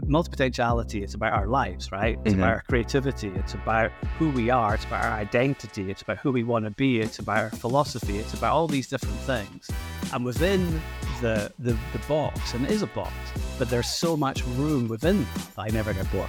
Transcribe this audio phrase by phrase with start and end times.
[0.00, 2.18] multipotentiality is about our lives, right?
[2.24, 2.38] It's Mhm.
[2.38, 3.28] about our creativity.
[3.28, 4.74] It's about who we are.
[4.74, 5.90] It's about our identity.
[5.90, 7.00] It's about who we want to be.
[7.00, 8.18] It's about our philosophy.
[8.18, 9.68] It's about all these different things.
[10.14, 10.80] And within
[11.20, 13.12] the, the, the box, and it is a box,
[13.58, 15.26] but there's so much room within
[15.56, 16.28] that I never get bored.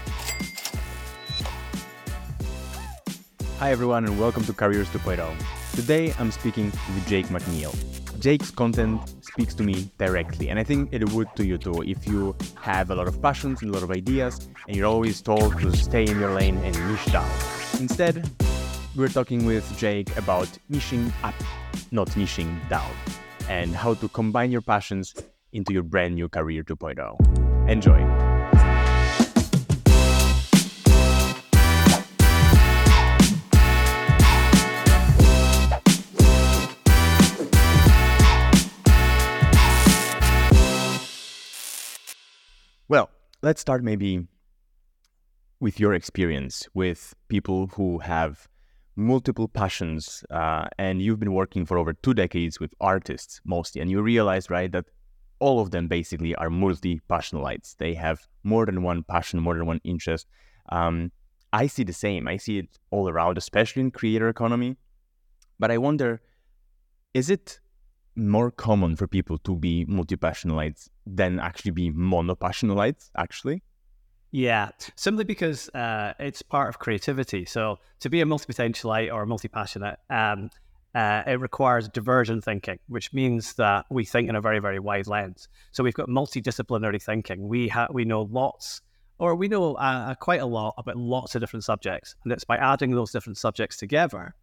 [3.60, 5.34] Hi everyone and welcome to Careers 2.0.
[5.74, 7.74] Today I'm speaking with Jake McNeill.
[8.24, 12.08] Jake's content speaks to me directly and I think it would to you too if
[12.08, 15.60] you have a lot of passions and a lot of ideas and you're always told
[15.60, 17.30] to stay in your lane and niche down.
[17.82, 18.24] Instead,
[18.96, 21.36] we're talking with Jake about niching up,
[21.92, 22.94] not niching down,
[23.50, 25.14] and how to combine your passions
[25.52, 27.68] into your brand new Career 2.0.
[27.70, 28.33] Enjoy!
[43.44, 44.26] Let's start maybe
[45.60, 48.48] with your experience with people who have
[48.96, 53.92] multiple passions, uh, and you've been working for over two decades with artists mostly, and
[53.92, 54.86] you realize, right, that
[55.40, 57.76] all of them basically are multi passionalites.
[57.78, 60.26] They have more than one passion, more than one interest.
[60.70, 61.12] Um,
[61.52, 62.30] I see the same.
[62.30, 64.78] I see it all around, especially in creator economy.
[65.60, 66.22] But I wonder,
[67.14, 67.60] is it
[68.16, 73.64] more common for people to be multi-passionalites than actually be mono-passionalites, actually?
[74.32, 77.46] Yeah, simply because uh, it's part of creativity.
[77.46, 80.50] So to be a multi-potentialite or a multi-passionate, um,
[80.96, 85.08] uh, it requires divergent thinking, which means that we think in a very, very wide
[85.08, 85.48] lens.
[85.72, 87.48] So we've got multidisciplinary thinking.
[87.48, 88.82] We ha- we know lots,
[89.18, 92.58] or we know uh, quite a lot about lots of different subjects, and it's by
[92.58, 94.36] adding those different subjects together,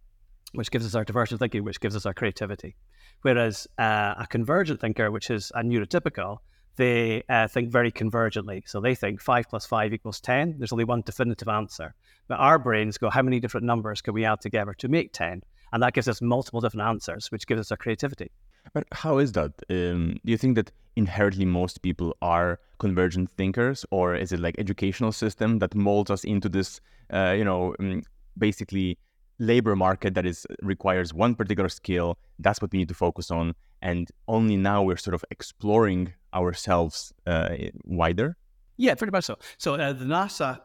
[0.53, 2.77] which gives us our divergent thinking, which gives us our creativity.
[3.23, 6.39] Whereas uh, a convergent thinker, which is a neurotypical,
[6.77, 8.63] they uh, think very convergently.
[8.67, 10.57] So they think five plus five equals 10.
[10.59, 11.95] There's only one definitive answer.
[12.29, 15.43] But our brains go, how many different numbers can we add together to make 10?
[15.73, 18.31] And that gives us multiple different answers, which gives us our creativity.
[18.73, 19.53] But how is that?
[19.69, 24.55] Um, do you think that inherently most people are convergent thinkers, or is it like
[24.59, 26.81] educational system that molds us into this,
[27.13, 28.03] uh, you know, um,
[28.39, 28.99] basically
[29.41, 32.19] labor market that is requires one particular skill?
[32.39, 37.13] That's what we need to focus on, and only now we're sort of exploring ourselves
[37.27, 38.37] uh, wider.
[38.77, 39.37] Yeah, pretty much so.
[39.59, 40.61] So uh, the NASA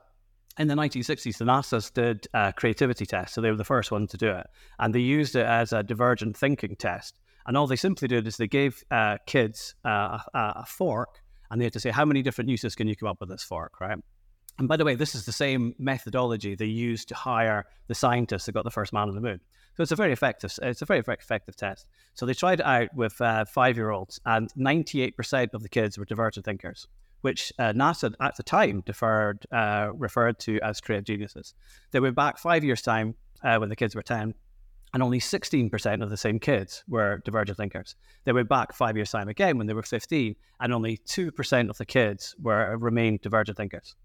[0.57, 3.33] in the 1960s, the NASA's did a creativity test.
[3.33, 4.47] So they were the first one to do it.
[4.79, 7.19] And they used it as a divergent thinking test.
[7.45, 11.21] And all they simply did is they gave uh, kids uh, a, a, fork
[11.51, 13.43] and they had to say, how many different uses can you come up with this
[13.43, 13.97] fork, right?
[14.57, 18.45] And by the way, this is the same methodology they used to hire the scientists
[18.45, 19.41] that got the first man on the moon.
[19.75, 20.57] So it's a very effective.
[20.61, 21.87] It's a very, very effective test.
[22.13, 26.45] So they tried it out with uh, five-year-olds, and 98% of the kids were divergent
[26.45, 26.87] thinkers
[27.25, 31.55] which uh, NASA at the time deferred, uh, referred to as creative geniuses.
[31.89, 34.35] They went back five years' time uh, when the kids were 10,
[34.93, 37.95] and only 16% of the same kids were divergent thinkers.
[38.25, 41.77] They went back five years' time again when they were 15, and only 2% of
[41.79, 43.95] the kids were remained divergent thinkers.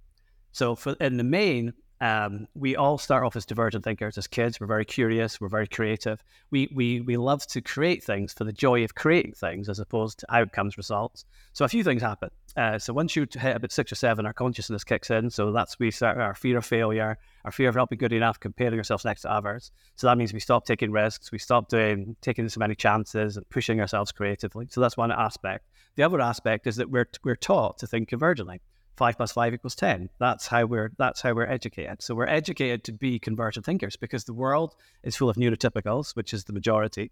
[0.53, 1.72] So for, in the main,
[2.03, 4.59] um, we all start off as divergent thinkers as kids.
[4.59, 5.38] We're very curious.
[5.38, 6.25] We're very creative.
[6.50, 10.21] We, we, we love to create things for the joy of creating things as opposed
[10.21, 11.27] to outcomes, results.
[11.53, 12.31] So a few things happen.
[12.56, 15.28] Uh, so once you hit about six or seven, our consciousness kicks in.
[15.28, 18.41] So that's we start our fear of failure, our fear of not being good enough,
[18.41, 19.71] comparing ourselves next to others.
[19.97, 21.31] So that means we stop taking risks.
[21.31, 24.69] We stop doing taking so many chances and pushing ourselves creatively.
[24.71, 25.66] So that's one aspect.
[25.97, 28.60] The other aspect is that we're we're taught to think convergently
[28.97, 30.09] five plus five equals ten.
[30.19, 32.03] That's how we're that's how we're educated.
[32.03, 36.34] So we're educated to be convergent thinkers because the world is full of neurotypicals, which
[36.34, 37.11] is the majority,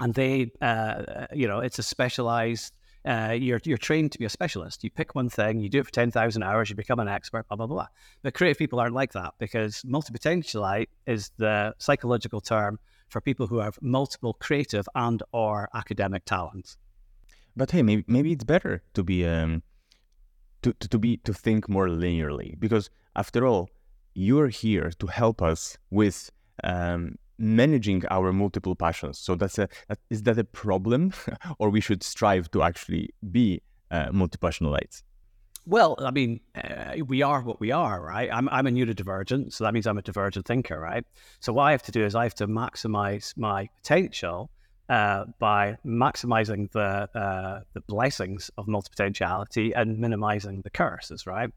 [0.00, 2.72] and they, uh, you know, it's a specialized.
[3.04, 4.82] Uh, you're you're trained to be a specialist.
[4.82, 7.46] You pick one thing, you do it for ten thousand hours, you become an expert.
[7.48, 7.86] Blah blah blah.
[8.22, 13.58] But creative people aren't like that because multipotentialite is the psychological term for people who
[13.58, 16.76] have multiple creative and or academic talents.
[17.56, 19.62] But hey, maybe maybe it's better to be um,
[20.66, 23.70] to, to, to be to think more linearly because after all
[24.14, 26.30] you're here to help us with
[26.64, 31.12] um, managing our multiple passions so that's a that, is that a problem
[31.60, 35.02] or we should strive to actually be uh, multi-passionalites
[35.68, 38.30] well, I mean, uh, we are what we are, right?
[38.32, 41.04] I'm, I'm a neurodivergent, so that means I'm a divergent thinker, right?
[41.40, 44.48] So what I have to do is I have to maximize my potential
[44.88, 51.50] uh, by maximizing the uh, the blessings of multipotentiality and minimizing the curses, right?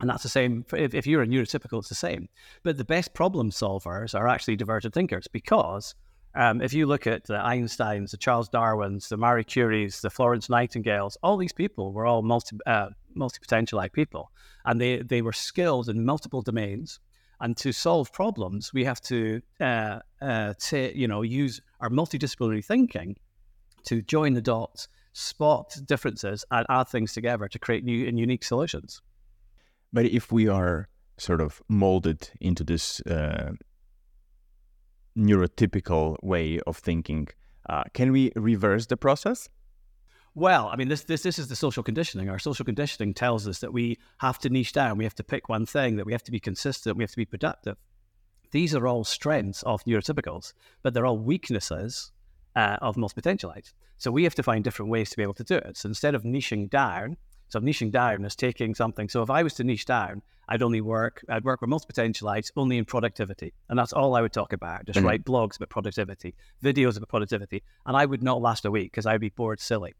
[0.00, 0.64] And that's the same.
[0.72, 2.28] If, if you're a neurotypical, it's the same.
[2.62, 5.94] But the best problem solvers are actually divergent thinkers because
[6.34, 10.48] um, if you look at the Einsteins, the Charles Darwins, the Marie Curies, the Florence
[10.48, 12.90] Nightingales, all these people were all multi, uh,
[13.92, 14.30] people,
[14.64, 17.00] and they they were skilled in multiple domains.
[17.40, 23.16] And to solve problems, we have to, uh, uh, you know, use our multidisciplinary thinking
[23.84, 28.44] to join the dots, spot differences, and add things together to create new and unique
[28.44, 29.00] solutions.
[29.92, 33.52] But if we are sort of molded into this uh,
[35.16, 37.28] neurotypical way of thinking,
[37.68, 39.48] uh, can we reverse the process?
[40.34, 42.28] Well, I mean, this, this this is the social conditioning.
[42.28, 45.48] Our social conditioning tells us that we have to niche down, we have to pick
[45.48, 47.76] one thing, that we have to be consistent, we have to be productive.
[48.52, 52.12] These are all strengths of neurotypicals, but they're all weaknesses
[52.56, 53.72] uh, of multi-potentialites.
[53.98, 55.76] So we have to find different ways to be able to do it.
[55.76, 57.16] So instead of niching down,
[57.48, 59.08] so niching down is taking something.
[59.08, 62.78] So if I was to niche down, I'd only work, I'd work with multi-potentialites only
[62.78, 63.52] in productivity.
[63.68, 64.86] And that's all I would talk about.
[64.86, 65.06] Just mm-hmm.
[65.06, 67.62] write blogs about productivity, videos about productivity.
[67.86, 69.94] And I would not last a week because I'd be bored silly.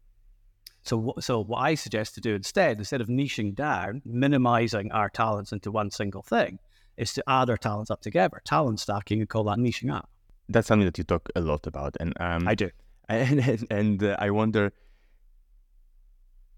[0.83, 5.51] So, so what I suggest to do instead, instead of niching down, minimizing our talents
[5.51, 6.59] into one single thing,
[6.97, 8.41] is to add our talents up together.
[8.45, 10.09] Talent stacking, you call that niching up.
[10.49, 12.69] That's something that you talk a lot about, and um, I do.
[13.09, 14.71] And and, and uh, I wonder,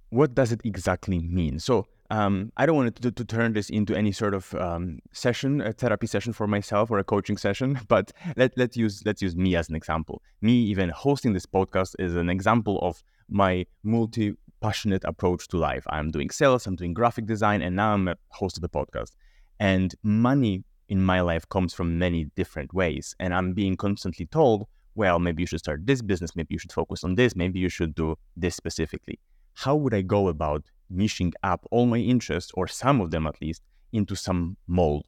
[0.10, 1.58] what does it exactly mean?
[1.58, 5.62] So um, I don't want to, to, turn this into any sort of um, session,
[5.62, 9.36] a therapy session for myself or a coaching session, but let, let's use let's use
[9.36, 10.22] me as an example.
[10.42, 15.84] Me even hosting this podcast is an example of my multi passionate approach to life.
[15.90, 19.12] I'm doing sales, I'm doing graphic design, and now I'm a host of the podcast.
[19.60, 23.16] And money in my life comes from many different ways.
[23.20, 26.72] And I'm being constantly told, well, maybe you should start this business, maybe you should
[26.72, 29.20] focus on this, maybe you should do this specifically.
[29.54, 33.42] How would I go about niching up all my interests, or some of them at
[33.42, 33.62] least,
[33.92, 35.06] into some mold?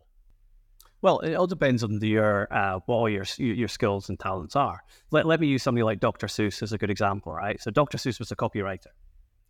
[1.05, 4.83] Well, it all depends on your uh, what your your skills and talents are.
[5.11, 6.25] Let, let me use somebody like Dr.
[6.25, 7.61] Seuss as a good example, right?
[7.61, 7.99] So Dr.
[7.99, 8.87] Seuss was a copywriter.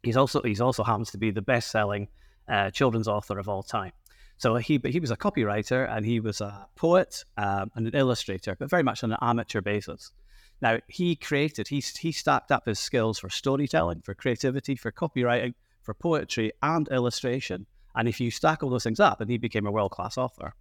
[0.03, 2.09] He's also he's also happens to be the best selling
[2.49, 3.93] uh, children's author of all time.
[4.35, 8.57] So he he was a copywriter and he was a poet um, and an illustrator,
[8.59, 10.11] but very much on an amateur basis.
[10.61, 15.53] Now he created he he stacked up his skills for storytelling, for creativity, for copywriting,
[15.83, 17.65] for poetry and illustration.
[17.95, 20.53] And if you stack all those things up, and he became a world class author.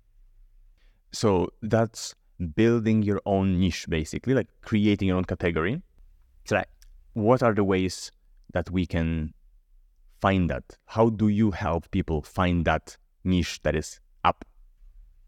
[1.15, 2.15] So that's
[2.57, 5.81] building your own niche, basically, like creating your own category.
[6.47, 6.87] Correct.
[7.13, 8.11] What are the ways
[8.53, 9.33] that we can
[10.21, 10.65] find that?
[10.87, 14.45] How do you help people find that niche that is up?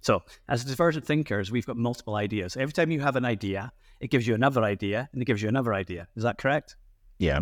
[0.00, 2.56] So, as divergent thinkers, we've got multiple ideas.
[2.56, 5.48] Every time you have an idea, it gives you another idea and it gives you
[5.48, 6.08] another idea.
[6.16, 6.76] Is that correct?
[7.18, 7.40] Yeah.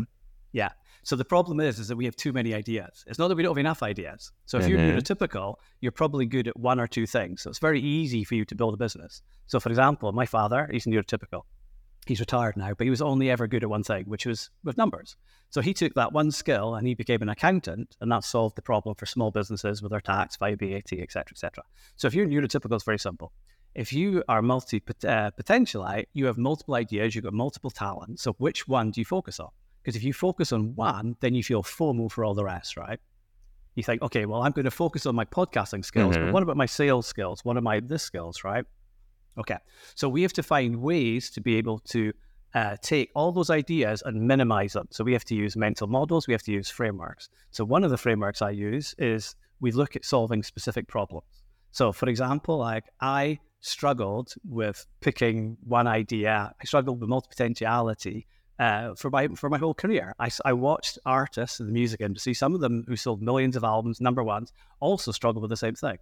[0.54, 0.70] Yeah.
[1.02, 3.04] So the problem is, is that we have too many ideas.
[3.06, 4.32] It's not that we don't have enough ideas.
[4.46, 4.70] So if mm-hmm.
[4.72, 7.42] you're neurotypical, you're probably good at one or two things.
[7.42, 9.20] So it's very easy for you to build a business.
[9.46, 11.42] So for example, my father, he's neurotypical.
[12.06, 14.78] He's retired now, but he was only ever good at one thing, which was with
[14.78, 15.16] numbers.
[15.50, 18.62] So he took that one skill and he became an accountant, and that solved the
[18.62, 21.64] problem for small businesses with their tax, VAT, etc., etc.
[21.96, 23.32] So if you're neurotypical, it's very simple.
[23.74, 28.22] If you are multi uh, potentialite, you have multiple ideas, you've got multiple talents.
[28.22, 29.48] So which one do you focus on?
[29.84, 32.98] Because if you focus on one, then you feel FOMO for all the rest, right?
[33.74, 36.26] You think, okay, well, I'm going to focus on my podcasting skills, mm-hmm.
[36.26, 37.44] but what about my sales skills?
[37.44, 38.64] What are my this skills, right?
[39.36, 39.58] Okay.
[39.94, 42.14] So we have to find ways to be able to
[42.54, 44.88] uh, take all those ideas and minimize them.
[44.90, 47.28] So we have to use mental models, we have to use frameworks.
[47.50, 51.26] So one of the frameworks I use is we look at solving specific problems.
[51.72, 58.26] So for example, like I struggled with picking one idea, I struggled with multi-potentiality
[58.58, 60.14] uh, for my for my whole career.
[60.18, 63.64] I, I watched artists in the music industry, some of them who sold millions of
[63.64, 65.98] albums, number ones, also struggle with the same thing.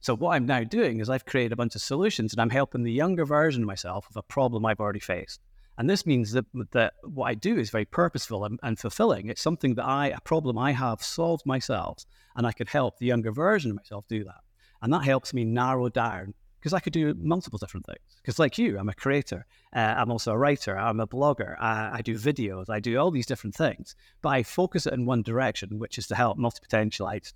[0.00, 2.82] So what I'm now doing is I've created a bunch of solutions, and I'm helping
[2.82, 5.40] the younger version of myself with a problem I've already faced.
[5.78, 9.28] And this means that that what I do is very purposeful and, and fulfilling.
[9.28, 12.04] It's something that I a problem I have solved myself,
[12.36, 14.42] and I could help the younger version of myself do that.
[14.82, 16.34] And that helps me narrow down
[16.64, 17.98] because I could do multiple different things.
[18.22, 19.44] Because, like you, I'm a creator.
[19.76, 20.78] Uh, I'm also a writer.
[20.78, 21.56] I'm a blogger.
[21.60, 22.70] I, I, do videos.
[22.70, 23.94] I do all these different things.
[24.22, 27.34] But I focus it in one direction, which is to help multi potentialites,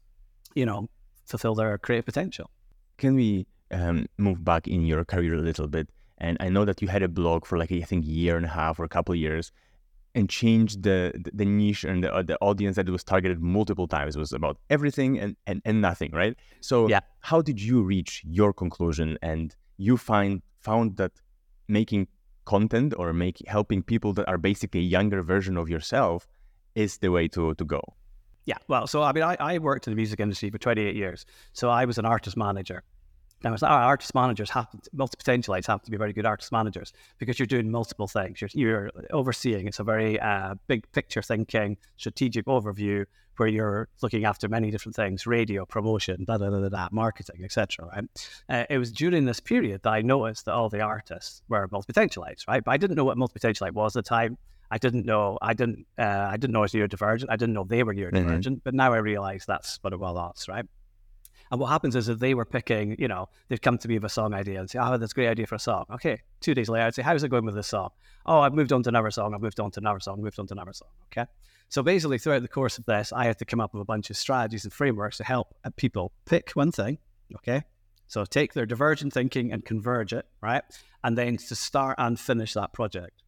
[0.55, 0.89] you know,
[1.27, 2.51] fulfill their creative potential.
[2.97, 5.91] Can we um, move back in your career a little bit?
[6.17, 8.47] And I know that you had a blog for like I think a year and
[8.47, 9.53] a half or a couple of years,
[10.15, 13.87] and changed the the niche and the, uh, the audience that it was targeted multiple
[13.87, 14.17] times.
[14.17, 16.37] It was about everything and, and, and nothing, right?
[16.61, 17.01] So yeah.
[17.21, 21.13] how did you reach your conclusion and you find found that
[21.69, 22.09] making
[22.45, 26.27] content or making helping people that are basically a younger version of yourself
[26.75, 27.83] is the way to to go?
[28.45, 31.27] Yeah, well, so I mean, I, I worked in the music industry for 28 years.
[31.53, 32.83] So I was an artist manager.
[33.45, 36.93] Now, as our artist managers happen, multi potentialites have to be very good artist managers
[37.19, 38.41] because you're doing multiple things.
[38.41, 39.69] You're, you're overseeing.
[39.69, 43.05] It's a very uh, big picture thinking, strategic overview
[43.37, 47.45] where you're looking after many different things: radio, promotion, da da da da, da marketing,
[47.45, 47.87] etc.
[47.87, 48.05] Right?
[48.49, 51.93] Uh, it was during this period that I noticed that all the artists were multi
[51.93, 52.65] potentialites, right?
[52.65, 54.37] But I didn't know what multi potentialite was at the time.
[54.71, 55.39] I didn't know.
[55.41, 55.87] I didn't.
[55.97, 57.27] Uh, I didn't know I was neurodivergent.
[57.29, 58.43] I didn't know they were neurodivergent.
[58.43, 58.55] Mm-hmm.
[58.65, 60.67] But now I realize that's what it was, right?
[61.51, 64.05] And what happens is that they were picking, you know, they'd come to me with
[64.05, 65.87] a song idea and say, oh, that's a great idea for a song.
[65.93, 66.21] Okay.
[66.41, 67.91] Two days later, I'd say, how's it going with this song?
[68.27, 69.35] Oh, I've moved on to another song.
[69.35, 70.23] I've moved on to another song.
[70.23, 70.89] Moved on to another song.
[71.13, 71.27] Okay.
[71.71, 74.11] So basically, throughout the course of this, I had to come up with a bunch
[74.11, 76.99] of strategies and frameworks to help uh, people pick one thing.
[77.37, 77.63] Okay.
[78.07, 80.63] So take their divergent thinking and converge it, right?
[81.05, 83.23] And then to start and finish that project.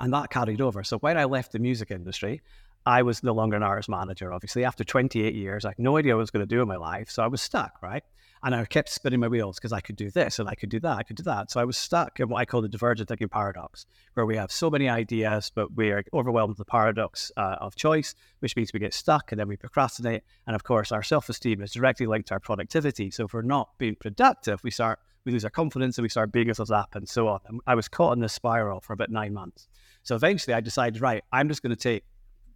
[0.00, 0.82] And that carried over.
[0.82, 2.42] So when I left the music industry,
[2.86, 4.64] I was no longer an artist manager, obviously.
[4.64, 6.76] After 28 years, I had no idea what I was going to do in my
[6.76, 7.10] life.
[7.10, 8.02] So I was stuck, right?
[8.42, 10.80] And I kept spinning my wheels because I could do this and I could do
[10.80, 11.50] that, I could do that.
[11.50, 13.84] So I was stuck in what I call the divergent thinking paradox,
[14.14, 17.76] where we have so many ideas, but we are overwhelmed with the paradox uh, of
[17.76, 20.22] choice, which means we get stuck and then we procrastinate.
[20.46, 23.10] And of course, our self esteem is directly linked to our productivity.
[23.10, 26.32] So if we're not being productive, we start we lose our confidence and we start
[26.32, 27.40] beating ourselves up and so on.
[27.66, 29.68] I was caught in this spiral for about nine months.
[30.02, 32.04] So eventually I decided, right, I'm just going to take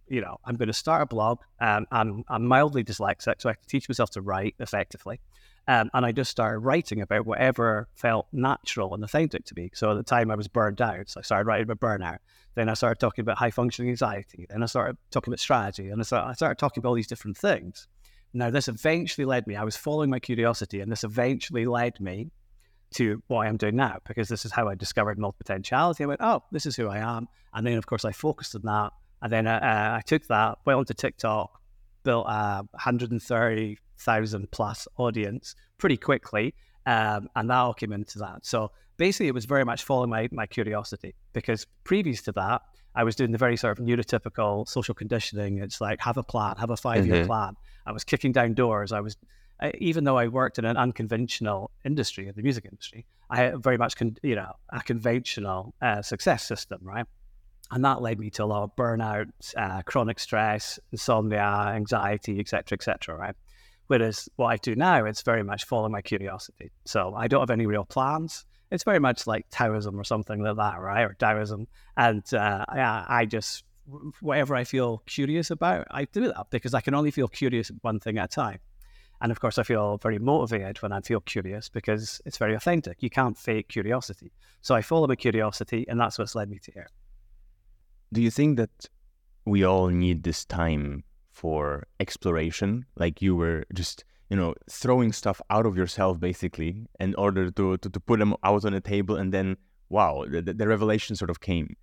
[0.07, 1.39] you know, I'm going to start a blog.
[1.59, 5.19] Um, I'm, I'm mildly dyslexic, so I can teach myself to write effectively.
[5.67, 9.71] Um, and I just started writing about whatever felt natural and authentic to me.
[9.73, 11.09] So at the time I was burned out.
[11.09, 12.19] So I started writing about burnout.
[12.53, 14.45] Then I started talking about high functioning anxiety.
[14.47, 15.89] Then I started talking about strategy.
[15.89, 17.87] And I started, I started talking about all these different things.
[18.33, 22.31] Now, this eventually led me, I was following my curiosity, and this eventually led me
[22.95, 26.01] to what I'm doing now because this is how I discovered multipotentiality.
[26.01, 27.27] I went, oh, this is who I am.
[27.53, 28.91] And then, of course, I focused on that
[29.25, 31.59] and then uh, uh, I took that, went onto TikTok,
[32.03, 36.53] built a 130,000 plus audience pretty quickly.
[36.85, 38.45] Um, and that all came into that.
[38.45, 42.61] So basically, it was very much following my, my curiosity because previous to that,
[42.93, 45.57] I was doing the very sort of neurotypical social conditioning.
[45.57, 47.25] It's like have a plan, have a 5 year mm-hmm.
[47.25, 47.55] plan.
[47.87, 48.91] I was kicking down doors.
[48.91, 49.17] I was,
[49.59, 53.79] I, even though I worked in an unconventional industry, the music industry, I had very
[53.79, 57.07] much, con, you know, a conventional uh, success system, right?
[57.71, 62.75] And that led me to a lot of burnout, uh, chronic stress, insomnia, anxiety, etc.,
[62.75, 63.15] etc.
[63.15, 63.35] right?
[63.87, 66.71] Whereas what I do now, it's very much following my curiosity.
[66.85, 68.45] So I don't have any real plans.
[68.71, 71.03] It's very much like Taoism or something like that, right?
[71.03, 71.67] Or Taoism.
[71.97, 73.63] And uh, I, I just,
[74.21, 77.99] whatever I feel curious about, I do that because I can only feel curious one
[77.99, 78.59] thing at a time.
[79.21, 83.01] And of course, I feel very motivated when I feel curious because it's very authentic.
[83.01, 84.31] You can't fake curiosity.
[84.61, 86.87] So I follow my curiosity, and that's what's led me to here
[88.11, 88.89] do you think that
[89.45, 92.85] we all need this time for exploration?
[92.95, 97.77] Like you were just, you know, throwing stuff out of yourself basically in order to,
[97.77, 99.57] to, to put them out on a table and then,
[99.89, 101.75] wow, the, the revelation sort of came.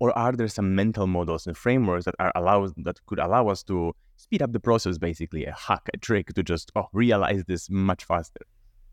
[0.00, 3.62] Or, are there some mental models and frameworks that are allow that could allow us
[3.64, 7.70] to speed up the process, basically a hack, a trick to just oh, realize this
[7.70, 8.42] much faster?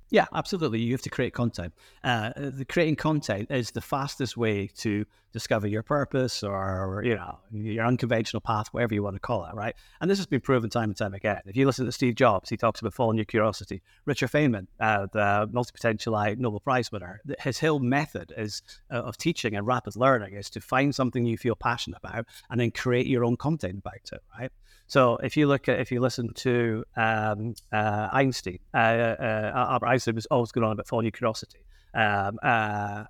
[0.09, 0.79] Yeah, absolutely.
[0.79, 1.73] You have to create content.
[2.03, 7.39] Uh, the creating content is the fastest way to discover your purpose or, you know
[7.51, 9.75] your unconventional path, whatever you want to call it, right?
[9.99, 11.41] And this has been proven time and time again.
[11.45, 13.81] If you listen to Steve Jobs, he talks about following your curiosity.
[14.05, 19.55] Richard Feynman, uh, the multi-potentialite Nobel Prize winner, his whole method is uh, of teaching
[19.55, 23.25] and rapid learning is to find something you feel passionate about and then create your
[23.25, 24.51] own content about it, right?
[24.87, 29.87] So if you look at if you listen to um, uh, Einstein, uh, uh, Albert
[29.87, 31.59] Einstein was always going on about following your curiosity.
[31.93, 33.05] Um, uh,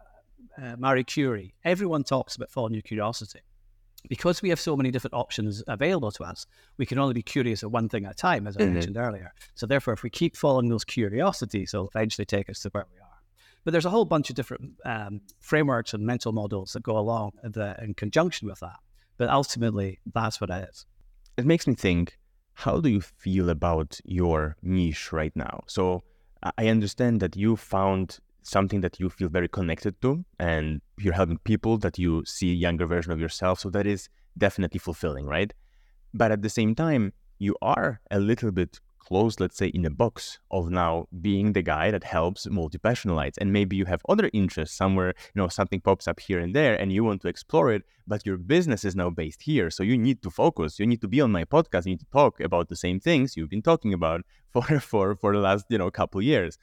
[0.61, 3.41] uh, Marie Curie, everyone talks about following your curiosity.
[4.07, 6.45] Because we have so many different options available to us,
[6.77, 8.73] we can only be curious at one thing at a time, as I mm-hmm.
[8.73, 9.33] mentioned earlier.
[9.55, 12.99] So therefore, if we keep following those curiosities, they'll eventually take us to where we
[12.99, 13.05] are.
[13.63, 17.31] But there's a whole bunch of different um, frameworks and mental models that go along
[17.43, 18.77] the, in conjunction with that.
[19.17, 20.85] But ultimately, that's what it is
[21.37, 22.17] it makes me think
[22.53, 25.63] how do you feel about your niche right now?
[25.67, 26.03] So
[26.57, 31.39] I understand that you found something that you feel very connected to and you're helping
[31.39, 33.59] people that you see younger version of yourself.
[33.59, 35.51] So that is definitely fulfilling, right?
[36.13, 39.89] But at the same time, you are a little bit closed, let's say, in a
[39.89, 43.37] box of now being the guy that helps multi-passionalites.
[43.39, 46.75] And maybe you have other interests somewhere, you know, something pops up here and there
[46.75, 49.69] and you want to explore it, but your business is now based here.
[49.69, 50.79] So you need to focus.
[50.79, 51.85] You need to be on my podcast.
[51.85, 54.21] You need to talk about the same things you've been talking about
[54.53, 56.57] for for for the last, you know, couple years.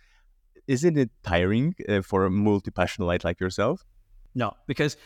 [0.67, 3.85] Isn't it tiring uh, for a multi-passionalite like yourself?
[4.35, 4.97] No, because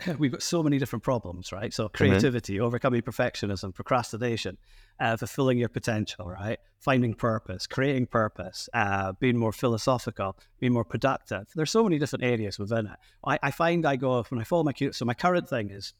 [0.18, 1.72] we've got so many different problems, right?
[1.72, 1.96] So Mm-hmm.
[1.96, 4.58] creativity, overcoming perfectionism, procrastination,
[5.00, 6.58] uh, fulfilling your potential, right?
[6.80, 11.46] Finding purpose, creating purpose, uh, being more philosophical, being more productive.
[11.54, 12.96] There's so many different areas within it.
[13.24, 14.92] I, I find I go when I follow my cue.
[14.92, 15.94] So my current thing is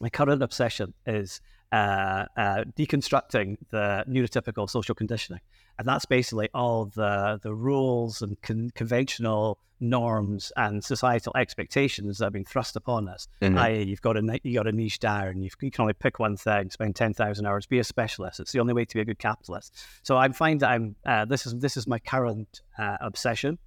[0.00, 1.40] my current obsession is
[1.72, 5.40] uh, uh, deconstructing the neurotypical social conditioning,
[5.78, 12.26] and that's basically all the the rules and con- conventional norms and societal expectations that
[12.26, 13.28] have been thrust upon us.
[13.42, 13.58] Mhm.
[13.58, 15.42] I.e., you've got a you got a niche down.
[15.42, 18.40] You've, you can only pick one thing, spend ten thousand hours, be a specialist.
[18.40, 19.76] It's the only way to be a good capitalist.
[20.02, 23.58] So I find that I'm uh, this is this is my current uh, obsession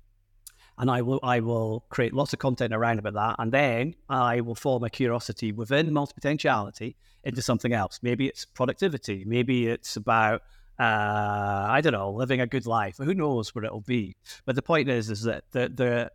[0.79, 4.41] and I will I will create lots of content around about that, and then I
[4.41, 7.99] will form my curiosity within multipotentiality into something else.
[8.01, 9.23] Maybe it's productivity.
[9.25, 10.41] Maybe it's about
[10.79, 12.97] uh, I don't know, living a good life.
[12.97, 14.15] Who knows where it'll be?
[14.45, 15.69] But the point is, is that the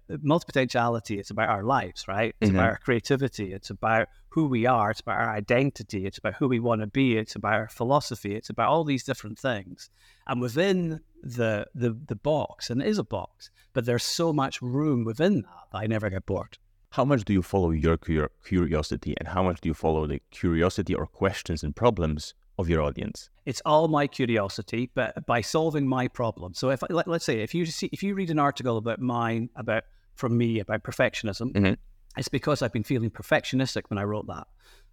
[0.08, 2.34] the multipotentiality is about our lives, right?
[2.40, 2.54] It's Mhm.
[2.54, 3.52] about our creativity.
[3.52, 4.90] It's about who we are.
[4.90, 6.06] It's about our identity.
[6.06, 7.16] It's about who we want to be.
[7.16, 8.34] It's about our philosophy.
[8.34, 9.90] It's about all these different things.
[10.26, 14.60] And within the the the box, and it is a box, but there's so much
[14.62, 16.58] room within that that I never get bored.
[16.90, 17.96] How much do you follow your
[18.44, 22.82] curiosity, and how much do you follow the curiosity or questions and problems of your
[22.82, 23.30] audience?
[23.46, 26.54] It's all my curiosity, but by solving my problem.
[26.54, 29.00] So if I- let, let's say if you see if you read an article about
[29.00, 29.84] mine about
[30.14, 31.76] from me about perfectionism, Mhm.
[32.16, 34.46] it's because I've been feeling perfectionistic when I wrote that.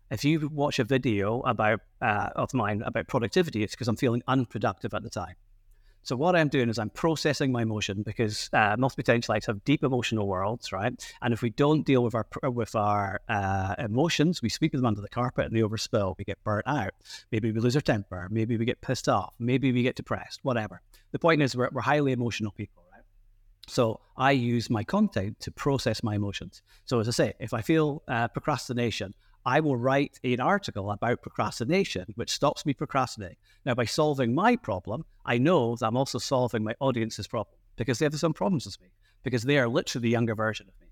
[0.10, 4.24] If you watch a video about uh, of mine about productivity, it's because I'm feeling
[4.28, 5.36] unproductive at the time.
[6.04, 10.28] So what I'm doing is I'm processing my emotion because uh, multi-potentialites have deep emotional
[10.28, 10.94] worlds, right?
[11.22, 15.02] And if we don't deal with our with our uh, emotions, we sweep them under
[15.02, 16.16] the carpet and they overspill.
[16.18, 16.94] We get burnt out.
[17.32, 18.28] Maybe we lose our temper.
[18.32, 19.36] Maybe we get pissed off.
[19.40, 20.40] Maybe we get depressed.
[20.44, 20.82] Whatever.
[21.12, 23.04] The point is, we're, we're highly emotional people, right?
[23.68, 26.64] So I use my content to process my emotions.
[26.86, 29.14] So as I say, if I feel uh, procrastination,
[29.46, 33.38] I will write an article about procrastination, which stops me procrastinating.
[33.66, 38.00] Now, by solving my problem, I know that I'm also solving my audience's problem because
[38.00, 38.88] they have the same problems as me,
[39.24, 40.88] because they are literally the younger version of me.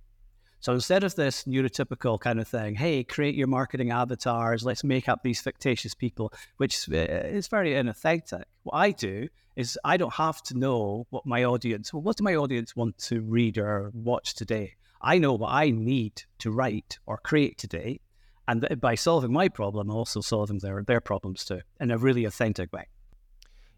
[0.61, 5.07] So instead of this neurotypical kind of thing, hey, create your marketing avatars, let's make
[5.07, 8.43] up these fictitious people, which is eh, very inauthentic.
[8.63, 12.25] What I do is I don't have to know what my audience, well, what do
[12.25, 14.73] my audience want to read or watch today?
[15.01, 18.01] I know what I need to write or create today.
[18.49, 22.25] And by solving my problem, I'm also solving their, their problems too in a really
[22.25, 22.87] authentic way.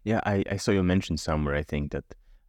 [0.02, 2.04] Yeah, I, I saw you mention somewhere, I think, that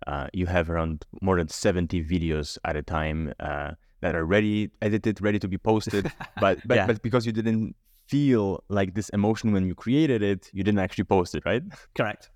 [0.08, 4.72] uh, you have around more than 70 videos at a time uh, that are ready,
[4.82, 6.10] edited, ready to be posted.
[6.40, 6.88] But, but, Yeah.
[6.88, 7.76] but because you didn't
[8.08, 11.64] feel like this emotion when you created it, you didn't actually post it, right?
[11.96, 12.32] Correct.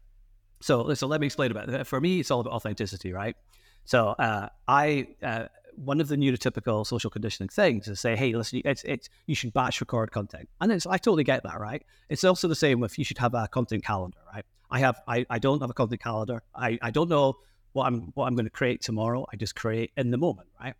[0.60, 1.88] So, so let me explain about it.
[1.88, 3.38] For me, it's all about authenticity, right?
[3.86, 5.46] So, uh, I uh,
[5.78, 9.54] one of the neurotypical social conditioning things is say, hey, listen, it's it's you should
[9.54, 11.84] batch record content, and it's I totally get that, right?
[12.10, 14.46] It's also the same with you should have a content calendar, right?
[14.70, 16.42] I have I, I don't have a content calendar.
[16.54, 17.38] I, I don't know
[17.74, 19.26] what I'm what I'm going to create tomorrow.
[19.32, 20.74] I just create in the moment, right?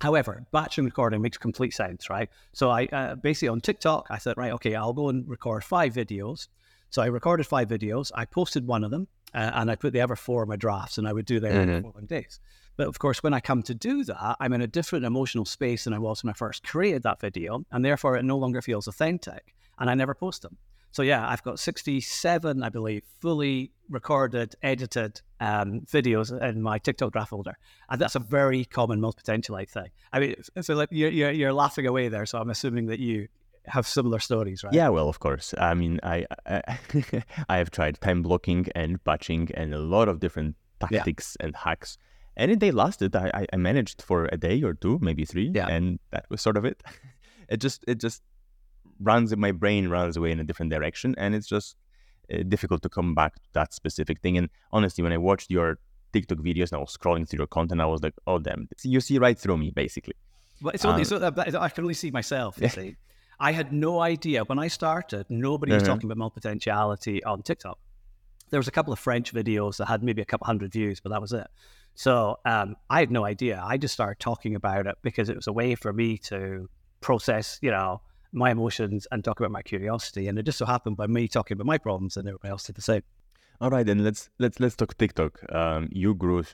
[0.00, 2.30] However, batching recording makes complete sense, right?
[2.52, 5.92] So I uh, basically on TikTok, I said, right, okay, I'll go and record five
[5.92, 6.46] videos.
[6.90, 8.12] So I recorded five videos.
[8.14, 10.96] I posted one of them, uh, and I put the other four in my drafts,
[10.98, 11.62] and I would do them Mhm.
[11.62, 12.38] in the following days.
[12.78, 15.84] But of course, when I come to do that, I'm in a different emotional space
[15.84, 18.86] than I was when I first created that video, and therefore it no longer feels
[18.86, 20.56] authentic, and I never post them.
[20.92, 27.12] So yeah, I've got 67, I believe, fully recorded, edited um, videos in my TikTok
[27.12, 27.58] draft folder,
[27.90, 29.90] and that's a very common multi-potentialite thing.
[30.12, 33.26] I mean, so like you're, you're you're laughing away there, so I'm assuming that you
[33.66, 34.72] have similar stories, right?
[34.72, 35.52] Yeah, well, of course.
[35.58, 36.78] I mean, I I,
[37.48, 40.98] I have tried time blocking and batching and a lot of different Yeah.
[40.98, 41.98] tactics and hacks,
[42.38, 43.14] and it, they lasted.
[43.16, 45.68] I, I- managed for a day or two, maybe three, Yeah.
[45.74, 46.82] and that was sort of it.
[47.54, 48.20] It just it just
[49.00, 51.76] runs my brain runs away in a different direction, and it's just
[52.32, 54.36] uh, difficult to come back to that specific thing.
[54.38, 55.78] And honestly, when I watched your
[56.12, 59.00] TikTok videos and I was scrolling through your content, I was like, oh damn, you
[59.00, 60.14] see right through me, basically.
[60.60, 62.56] But it's only Um, so that I can only see myself.
[62.58, 62.68] You Yeah.
[62.80, 62.96] see,
[63.40, 65.24] I had no idea when I started.
[65.30, 65.86] Nobody was Mhm.
[65.86, 67.78] talking about multipotentiality on TikTok.
[68.50, 71.10] There was a couple of French videos that had maybe a couple hundred views, but
[71.12, 71.46] that was it.
[71.98, 73.60] So um, I had no idea.
[73.60, 77.58] I just started talking about it because it was a way for me to process,
[77.60, 80.28] you know, my emotions and talk about my curiosity.
[80.28, 82.76] And it just so happened by me talking about my problems, and everybody else did
[82.76, 83.02] the same.
[83.60, 85.40] All right, then let's let's let's talk TikTok.
[85.52, 86.44] Um, you grew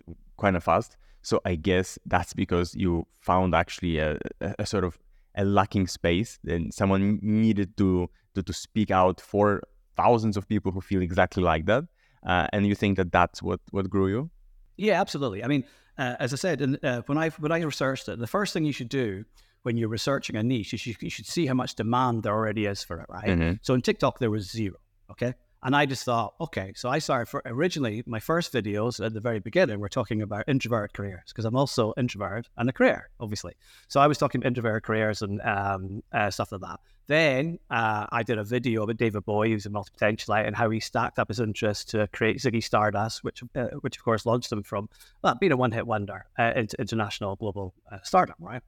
[0.40, 4.98] kind of fast, so I guess that's because you found actually a, a, sort of
[5.34, 9.62] a lacking space, and someone needed to, to to speak out for
[9.94, 11.84] thousands of people who feel exactly like that.
[12.26, 14.30] Uh, and you think that that's what what grew you?
[14.76, 15.44] Yeah, absolutely.
[15.44, 15.64] I mean,
[15.98, 18.64] uh, as I said, and uh, when I when I researched it, the first thing
[18.64, 19.24] you should do
[19.62, 22.82] when you're researching a niche, you you should see how much demand there already is
[22.82, 23.26] for it, right?
[23.38, 23.58] Mhm.
[23.62, 24.76] So in TikTok, there was zero.
[25.10, 25.34] Okay.
[25.64, 29.20] And I just thought, okay, so I started for originally my first videos at the
[29.20, 33.54] very beginning were talking about introverted careers because I'm also introverted and a career, obviously.
[33.88, 36.80] So I was talking about introverted careers and um, uh, stuff like that.
[37.06, 40.80] Then uh, I did a video about David Bowie, who's a multi-potentialite, and how he
[40.80, 44.62] stacked up his interests to create Ziggy Stardust, which, uh, which of course launched him
[44.62, 44.90] from
[45.22, 48.62] well, being a one-hit wonder, uh, into international global uh, stardom, right?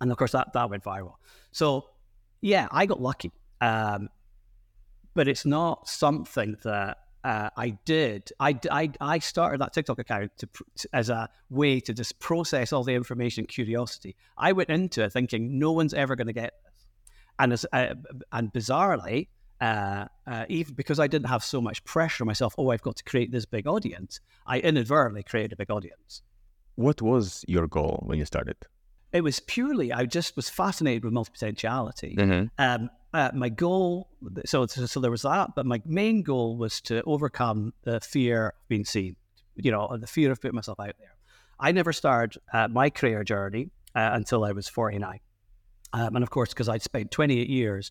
[0.00, 1.14] And of course that that went viral.
[1.50, 1.86] So
[2.40, 3.32] yeah, I got lucky.
[3.60, 4.08] Um,
[5.18, 8.30] but it's not something that uh, I did.
[8.38, 12.72] I, I, I started that TikTok account to, to- as a way to just process
[12.72, 14.14] all the information, curiosity.
[14.36, 16.86] I went into it thinking no one's ever going to get this,
[17.40, 17.94] and as uh,
[18.30, 19.26] and bizarrely,
[19.60, 22.94] uh, uh, even because I didn't have so much pressure on myself, oh, I've got
[22.98, 24.20] to create this big audience.
[24.46, 26.22] I inadvertently created a big audience.
[26.76, 28.56] What was your goal when you started?
[29.12, 32.14] It was purely I just was fascinated with multipotentiality.
[32.16, 32.50] Mhm.
[32.56, 34.08] Um, uh, my goal,
[34.44, 38.48] so, so so there was that, but my main goal was to overcome the fear
[38.48, 39.16] of being seen,
[39.56, 41.14] you know, the fear of putting myself out there.
[41.58, 45.20] I never started uh, my career journey uh, until I was 49.
[45.92, 47.90] Um, and of course, because I'd spent 28 years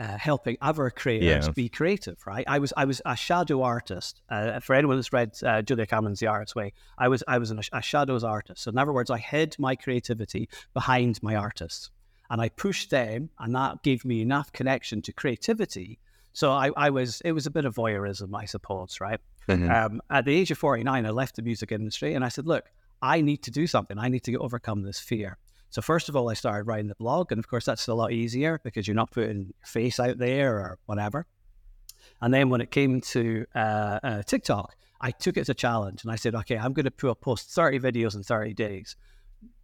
[0.00, 1.52] uh, helping other creators Yeah.
[1.52, 2.44] be creative, right?
[2.48, 4.20] I was I was a shadow artist.
[4.30, 7.50] Uh, for anyone that's read uh, Julia Cameron's The Artist's Way, I was I was
[7.50, 8.62] an, a shadows artist.
[8.62, 11.90] So in other words, I hid my creativity behind my artists,
[12.30, 15.98] and I pushed them, and that gave me enough connection to creativity.
[16.32, 19.20] So I, I was it was a bit of voyeurism, I suppose, right?
[19.48, 19.68] Mhm.
[19.68, 22.70] Um, at the age of 49, I left the music industry and I said, look,
[23.02, 23.98] I need to do something.
[23.98, 25.38] I need to overcome this fear.
[25.70, 27.32] So, first of all, I started writing the blog.
[27.32, 30.56] And of course, that's a lot easier because you're not putting your face out there
[30.58, 31.26] or whatever.
[32.20, 36.02] And then when it came to uh, uh, TikTok, I took it as a challenge
[36.02, 38.96] and I said, okay, I'm going to put, post 30 videos in 30 days,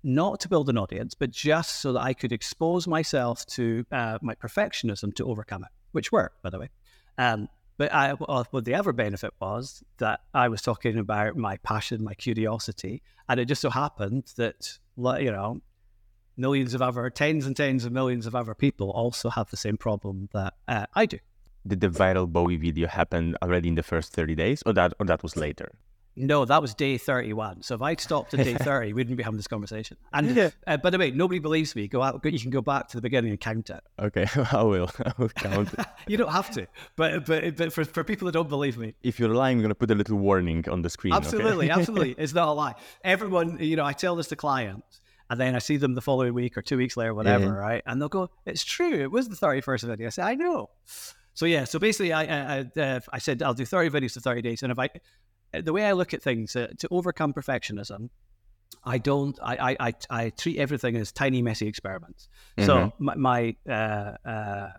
[0.07, 4.19] not to build an audience, but just so that I could expose myself to uh,
[4.23, 6.71] my perfectionism to overcome it, which worked, by the way.
[7.19, 12.15] Um, but I, the other benefit was that I was talking about my passion, my
[12.15, 15.61] curiosity, and it just so happened that, you know,
[16.37, 19.77] millions of other, tens and tens of millions of other people also have the same
[19.77, 21.19] problem that uh, I do.
[21.67, 25.07] Did the viral Bowie video happen already in the first 30 days or that or
[25.07, 25.73] that was later?
[26.19, 27.63] No, that was day 31.
[27.63, 29.99] So if I'd stopped at day 30, we wouldn't be having this conversation.
[30.15, 30.51] And Yeah.
[30.67, 31.89] uh, by the way, nobody believes me.
[31.89, 33.81] Go out, you can go back to the beginning and count it.
[34.01, 34.91] Okay, I will.
[35.05, 35.73] I will count.
[35.75, 35.87] it.
[36.09, 39.19] You don't have to, but but but for, for people that don't believe me, if
[39.19, 41.13] you're lying, I'm going to put a little warning on the screen.
[41.15, 41.25] okay?
[41.25, 42.15] Absolutely, absolutely.
[42.17, 42.75] It's not a lie.
[43.03, 46.33] Everyone, you know, I tell this to clients, and then I see them the following
[46.33, 47.83] week or two weeks later, whatever, right?
[47.87, 48.95] And they'll go, "It's true.
[49.03, 50.71] It was the thirty-first of video." I say, "I know."
[51.35, 54.21] So yeah, so basically, I I, I, uh, I said I'll do thirty videos for
[54.21, 54.89] thirty days, and if I,
[55.61, 58.11] the way I look at things uh, to overcome perfectionism.
[58.85, 59.39] I don't.
[59.43, 62.29] I, I, I, I treat everything as tiny, messy experiments.
[62.59, 62.93] So Mhm.
[62.99, 64.71] my, my uh, uh,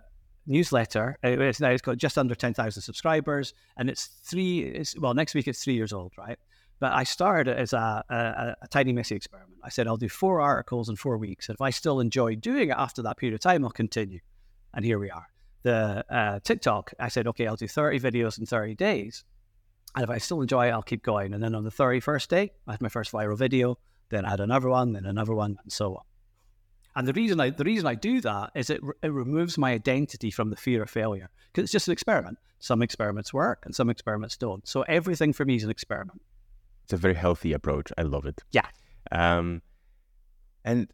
[0.46, 4.60] newsletter, uh, it's now it's got just under ten thousand subscribers, and it's three.
[4.60, 6.38] It's, well, next week it's three years old, right?
[6.80, 9.58] But I started it as a, a, a tiny, messy experiment.
[9.64, 12.70] I said I'll do four articles in four weeks, and if I still enjoy doing
[12.70, 14.20] it after that period of time, I'll continue.
[14.74, 15.28] And here we are.
[15.64, 19.26] The uh, TikTok, I said, okay, I'll do thirty videos in thirty days,
[19.98, 21.34] and if I still enjoy it, I'll keep going.
[21.34, 23.80] And then on the thirty-first day, I had my first viral video.
[24.10, 26.04] Then I had another one, then another one, and so on.
[26.96, 30.30] And the reason I the reason I do that is it, it removes my identity
[30.30, 32.38] from the fear of failure because it's just an experiment.
[32.60, 34.68] Some experiments work and some experiments don't.
[34.68, 36.22] So everything for me is an experiment.
[36.84, 37.92] It's a very healthy approach.
[37.98, 38.44] I love it.
[38.52, 38.68] Yeah.
[39.12, 39.64] Um,
[40.64, 40.94] and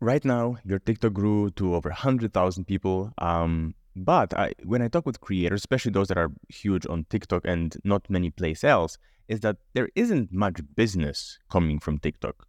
[0.00, 3.12] right now, your TikTok grew to over 100,000 people.
[3.18, 7.42] Um, but I, when I talk with creators, especially those that are huge on TikTok
[7.44, 8.98] and not many place else,
[9.28, 12.46] is that there isn't much business coming from TikTok.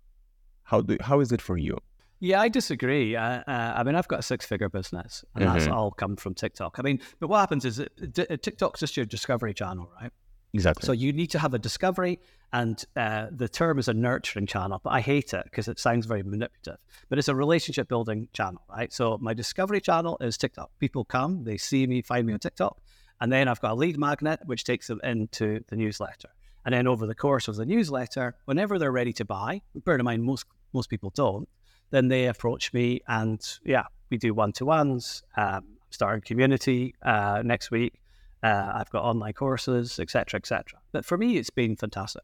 [0.64, 1.78] How do how is it for you?
[2.20, 3.16] Yeah, I disagree.
[3.16, 5.74] Uh, uh, I mean, I've got a six-figure business, and that's Mhm.
[5.74, 6.78] all come from TikTok.
[6.78, 7.78] I mean, but what happens is
[8.12, 10.12] d- TikTok's just your discovery channel, right?
[10.54, 10.86] Exactly.
[10.86, 12.20] So you need to have a discovery,
[12.54, 16.06] and uh, the term is a nurturing channel, but I hate it because it sounds
[16.06, 16.78] very manipulative.
[17.10, 18.92] But it's a relationship building channel, right?
[18.92, 20.70] So my discovery channel is TikTok.
[20.80, 22.78] People come, they see me, find me on TikTok,
[23.22, 26.30] and then I've got a lead magnet which takes them into the newsletter.
[26.66, 30.06] And then over the course of the newsletter, whenever they're ready to buy, bear in
[30.06, 31.50] mind most most people don't,
[31.90, 35.24] then they approach me, and yeah, we do one to ones.
[35.36, 38.02] Um, starting community uh, next week.
[38.44, 40.80] Uh, I've got online courses, etc., etc.
[40.92, 42.24] But for me, it's been fantastic.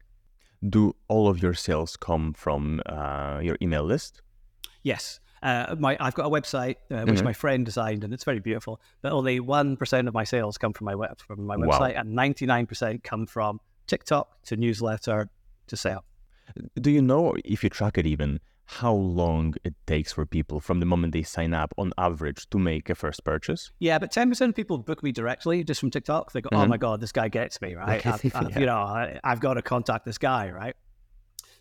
[0.66, 4.22] Do all of your sales come from uh, your email list?
[4.82, 7.24] Yes, uh, my I've got a website uh, which Mhm.
[7.24, 8.80] my friend designed, and it's very beautiful.
[9.02, 11.66] But only one percent of my sales come from my web from my Wow.
[11.66, 15.30] website, and ninety nine percent come from TikTok to newsletter
[15.66, 16.04] to sale.
[16.80, 18.40] Do you know if you track it even
[18.70, 22.58] how long it takes for people from the moment they sign up on average to
[22.58, 23.70] make a first purchase?
[23.78, 26.32] Yeah, but 10% of people book me directly just from TikTok.
[26.32, 26.68] They go, oh Mhm.
[26.68, 28.04] my God, this guy gets me, right?
[28.06, 28.58] I've, I've- Yeah.
[28.60, 30.74] You know, I, I've got to contact this guy, right?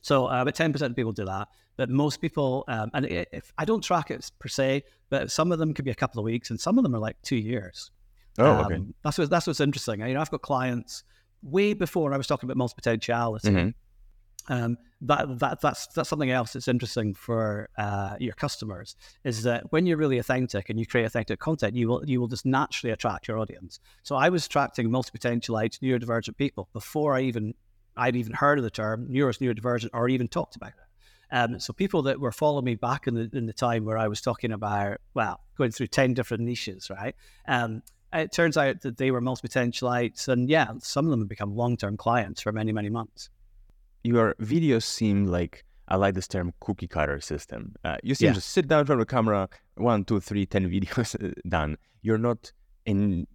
[0.02, 1.48] So, uh, but 10% of people do that.
[1.78, 5.54] But most people, um, and i- if I don't track it per se, but some
[5.54, 7.38] of them could be a couple of weeks and some of them are like two
[7.38, 7.90] years.
[8.38, 8.76] Oh, okay.
[8.76, 10.02] Um, That's what, that's what's interesting.
[10.02, 11.04] You know, I've got clients
[11.42, 13.50] way before I was talking about multi-potentiality.
[13.50, 13.74] Mhm.
[14.50, 19.72] Um, that, that that's that's something else that's interesting for uh, your customers is that
[19.72, 22.92] when you're really authentic and you create authentic content, you will you will just naturally
[22.94, 23.80] attract your audience.
[24.04, 27.54] So I was attracting multi-potentialite neurodivergent people before I even
[27.96, 30.76] I'd even heard of the term neuros neurodivergent or even talked about it.
[31.30, 34.08] Um, so people that were following me back in the in the time where I
[34.08, 37.16] was talking about well going through ten different niches, right?
[37.48, 37.84] Um,
[38.14, 41.98] it turns out that they were multi-potentialites, and yeah, some of them have become long-term
[41.98, 43.30] clients for many many months.
[44.12, 45.54] Your videos seem like
[45.90, 47.62] I like this term cookie cutter system.
[47.84, 48.34] Uh, you seem Yeah.
[48.34, 49.42] to sit down in front of the camera,
[49.76, 51.72] one, two, three, ten videos uh, done.
[52.06, 52.52] You're not
[52.86, 53.28] in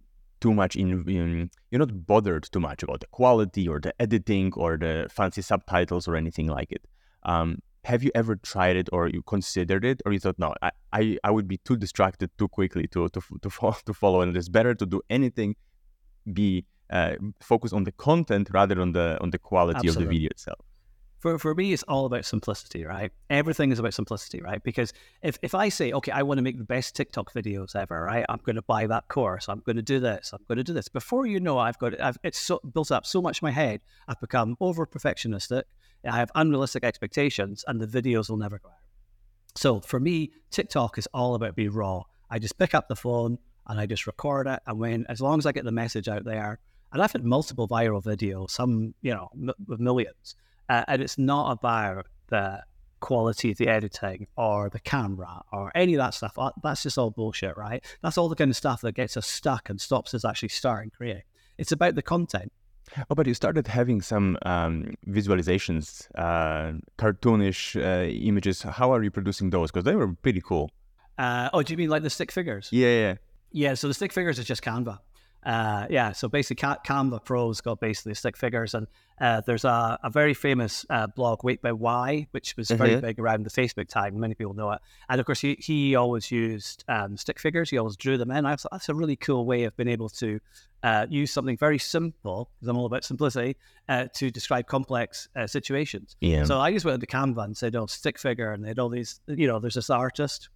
[0.43, 4.51] too much in, in you're not bothered too much about the quality or the editing
[4.63, 6.83] or the fancy subtitles or anything like it.
[7.31, 7.49] Um,
[7.91, 11.17] have you ever tried it or you considered it or you thought no I, I,
[11.23, 14.49] I would be too distracted too quickly to to to follow, to follow and it's
[14.59, 15.55] better to do anything
[16.39, 20.29] be uh, focus on the content rather on the on the quality of the video
[20.29, 20.59] itself
[21.23, 23.09] for, for me, it's all about simplicity, right?
[23.29, 24.61] Everything is about simplicity, right?
[24.61, 24.91] Because
[25.21, 28.25] if, if I say, okay, I want to make the best TikTok videos ever, right?
[28.27, 29.47] I'm going to buy that course.
[29.47, 30.33] I'm going to do this.
[30.33, 30.89] I'm going to do this.
[30.89, 33.51] Before you know, I've got it I've, it's so, built up so much in my
[33.51, 33.79] head.
[34.05, 35.63] I've become over perfectionistic.
[36.05, 38.75] I have unrealistic expectations, and the videos will never go out.
[39.55, 42.03] So for me, TikTok is all about being raw.
[42.29, 45.39] I just pick up the phone and I just record it, and when as long
[45.39, 46.59] as I get the message out there,
[46.93, 50.35] and I've had multiple viral videos, some you know m- with millions,
[50.69, 52.61] uh, and it's not about the
[52.99, 56.37] quality of the editing or the camera or any of that stuff.
[56.37, 57.83] Uh, That's just all bullshit, right?
[58.01, 60.89] That's all the kind of stuff that gets us stuck and stops us actually starting
[60.89, 61.23] creating.
[61.57, 62.53] It's about the content.
[63.09, 68.61] Oh, but you started having some um, visualizations, uh, cartoonish uh, images.
[68.61, 69.71] How are you producing those?
[69.71, 70.69] Because they were pretty cool.
[71.17, 72.69] Uh, oh, do you mean like the stick figures?
[72.71, 73.15] Yeah, yeah.
[73.51, 74.99] Yeah, so the stick figures is just Canva.
[75.45, 78.87] Uh, yeah, so basically Ca- Canva Pro's got basically stick figures, and
[79.19, 83.01] uh, there's a, a very famous uh, blog, Wait But Why, which was very Mhm.
[83.01, 84.19] big around the Facebook time.
[84.19, 84.79] Many people know it,
[85.09, 87.69] and of course he, he always used um, stick figures.
[87.69, 88.45] He always drew them in.
[88.45, 90.39] I thought that's a really cool way of being able to
[90.81, 93.57] uh, use something very simple, because I'm all about simplicity,
[93.89, 96.15] uh, to describe complex uh, situations.
[96.21, 96.45] Yeah.
[96.45, 98.89] So I just went into Canva and said, "Oh, stick figure," and they had all
[98.89, 99.19] these.
[99.27, 100.49] You know, there's this artist,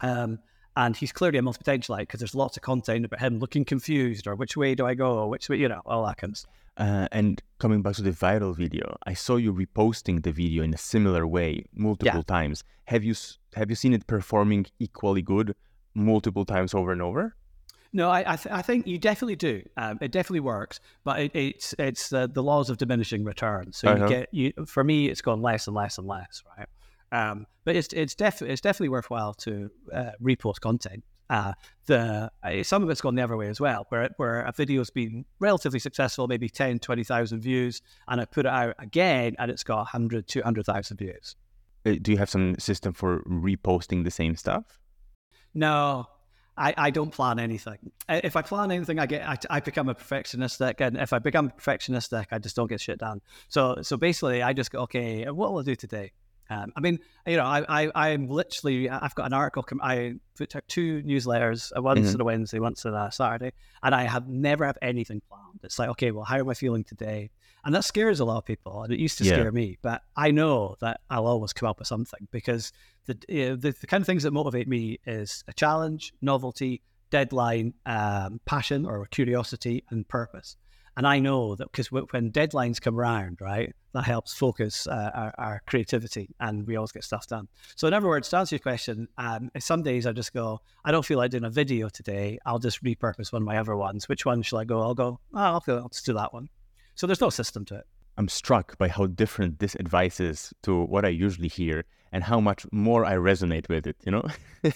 [0.00, 0.38] um,
[0.76, 4.34] and he's clearly a multi-potentialite because there's lots of content about him looking confused or
[4.34, 6.52] which way do I go or which way, you know, all that kind of stuff.
[6.78, 10.72] Uh, and coming back to the viral video, I saw you reposting the video in
[10.72, 12.64] a similar way multiple times.
[12.86, 13.14] Have you
[13.54, 15.54] have you seen it performing equally good
[15.94, 17.36] multiple times over and over?
[17.92, 19.62] No, I I, th- I think you definitely do.
[19.76, 23.76] Um, it definitely works, but it, it's it's uh, the laws of diminishing returns.
[23.76, 24.04] So Uh-huh.
[24.04, 26.66] you get you for me, it's gone less and less and less, right?
[27.12, 31.04] Um, but it's it's definitely it's definitely worthwhile to uh, repost content.
[31.30, 31.52] Uh,
[31.86, 34.90] the uh, some of it's gone the other way as well, where where a video's
[34.90, 39.62] been relatively successful, maybe 10, 20,000 views, and I put it out again and it's
[39.62, 41.36] got 100, 200,000 views.
[41.86, 44.78] Uh, Do you have some system for reposting the same stuff?
[45.54, 46.06] No,
[46.56, 47.78] I, I don't plan anything.
[48.08, 51.46] If I plan anything, I get I, I become a perfectionistic, and if I become
[51.46, 53.20] a perfectionistic, I just don't get shit done.
[53.48, 56.12] So so basically, I just go, okay, what will I do today?
[56.50, 59.62] Um, I mean, you know, I, I I'm literally I've got an article.
[59.62, 62.14] com- I put out two newsletters, uh, once Mhm.
[62.14, 63.52] on a Wednesday, once on a Saturday,
[63.82, 65.60] and I have never have anything planned.
[65.62, 67.30] It's like, okay, well, how am I feeling today?
[67.64, 69.34] And that scares a lot of people, and it used to Yeah.
[69.34, 69.78] scare me.
[69.82, 72.72] But I know that I'll always come up with something because
[73.06, 76.82] the, you know, the the kind of things that motivate me is a challenge, novelty,
[77.10, 80.56] deadline, um, passion or curiosity, and purpose.
[80.96, 85.34] And I know that because when deadlines come around, right, that helps focus uh, our,
[85.38, 87.48] our creativity, and we always get stuff done.
[87.76, 90.92] So, in other words, to answer your question, um, some days I just go, I
[90.92, 92.38] don't feel like doing a video today.
[92.44, 94.08] I'll just repurpose one of my other ones.
[94.08, 94.82] Which one shall I go?
[94.82, 95.18] I'll go.
[95.32, 96.48] Oh, I'll, go, I'll just do that one.
[96.94, 97.86] So there's no system to it.
[98.18, 102.40] I'm struck by how different this advice is to what I usually hear and how
[102.40, 104.28] much more I resonate with it, you know?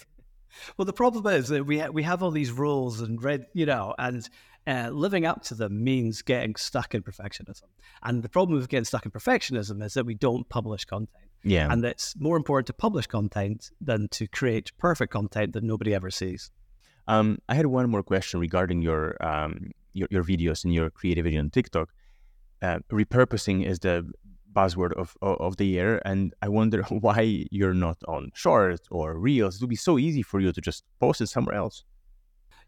[0.76, 3.66] Well, the problem is that we ha- we have all these rules and red, you
[3.66, 4.28] know, and
[4.66, 7.68] uh, living up to them means getting stuck in perfectionism.
[8.02, 11.70] And the problem with getting stuck in perfectionism is that we don't publish content, yeah.
[11.70, 16.10] and it's more important to publish content than to create perfect content that nobody ever
[16.10, 16.50] sees.
[17.08, 21.38] Um, I had one more question regarding your um, your, your videos and your creativity
[21.38, 21.92] on TikTok.
[22.62, 24.10] Uh, repurposing is the
[24.52, 29.18] buzzword of, of, of the year, and I wonder why you're not on Shorts or
[29.18, 29.56] Reels.
[29.56, 31.84] It would be so easy for you to just post it somewhere else.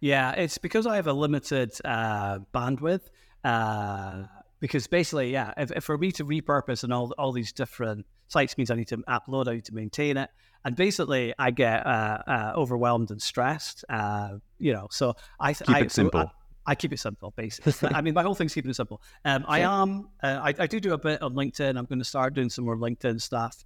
[0.00, 3.02] Yeah, it's because I have a limited uh, bandwidth.
[3.44, 4.24] Uh,
[4.61, 8.58] because basically, yeah, if, if, for me to repurpose and all all these different sites
[8.58, 10.30] means I need to upload, I need to maintain it,
[10.64, 13.84] and basically I get uh, uh overwhelmed and stressed.
[13.88, 16.20] Uh, you know, so I keep I, it simple.
[16.20, 16.26] I,
[16.66, 17.88] I keep it simple, basically.
[17.94, 19.00] I mean, my whole thing's keeping it simple.
[19.24, 21.78] Um, I am, uh, I, I, do do a bit on LinkedIn.
[21.78, 23.64] I'm going to start doing some more LinkedIn stuff.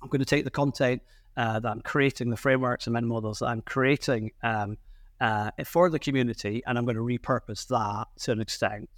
[0.00, 1.02] I'm going to take the content
[1.36, 4.76] uh, that I'm creating, the frameworks and models that I'm creating um,
[5.20, 8.88] uh, for the community, and I'm going to repurpose that to an extent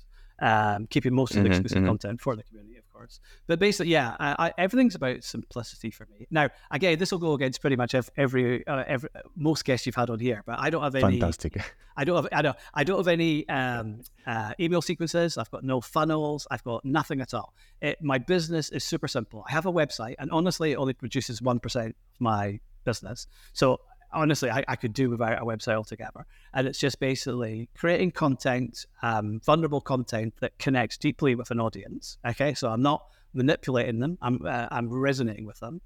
[0.40, 1.86] um, keeping most of the mm-hmm, exclusive mm-hmm.
[1.86, 3.20] content for the community, of course.
[3.46, 6.26] But basically, yeah, I, I, everything's about simplicity for me.
[6.30, 10.08] Now, again, this will go against pretty much every, uh, every most guests you've had
[10.08, 11.20] on here, but I don't have any.
[11.20, 11.62] Fantastic.
[11.96, 12.28] I don't have.
[12.32, 12.56] I don't.
[12.72, 15.36] I don't have any um, uh, email sequences.
[15.36, 16.46] I've got no funnels.
[16.50, 17.52] I've got nothing at all.
[17.82, 19.44] It, my business is super simple.
[19.46, 23.26] I have a website, and honestly, it only produces one percent of my business.
[23.52, 23.80] So
[24.12, 26.26] honestly, I, I, could do without a website altogether.
[26.54, 32.18] And it's just basically creating content, um, vulnerable content that connects deeply with an audience.
[32.26, 35.80] Okay, so I'm not manipulating them; I'm uh, I'm resonating with them,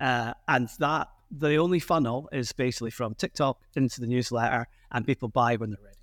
[0.00, 5.28] uh, and that the only funnel is basically from TikTok into the newsletter, and people
[5.28, 5.96] buy when they're ready.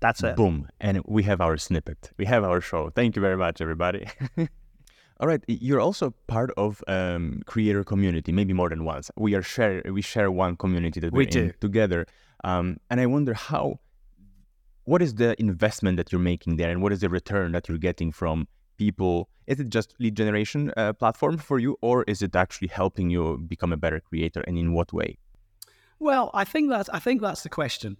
[0.00, 0.36] That's it.
[0.36, 2.10] Boom, and we have our snippet.
[2.16, 2.90] We have our show.
[2.90, 4.06] Thank you very much, everybody.
[5.22, 9.08] All right, you're also part of um, creator community, maybe more than once.
[9.16, 12.06] We are share we share one community that we do together,
[12.42, 13.78] um, and I wonder how,
[14.82, 17.78] what is the investment that you're making there, and what is the return that you're
[17.78, 19.28] getting from people?
[19.46, 23.38] Is it just lead generation uh, platform for you, or is it actually helping you
[23.46, 25.18] become a better creator, and in what way?
[26.00, 27.96] Well, I think that's I think that's the question.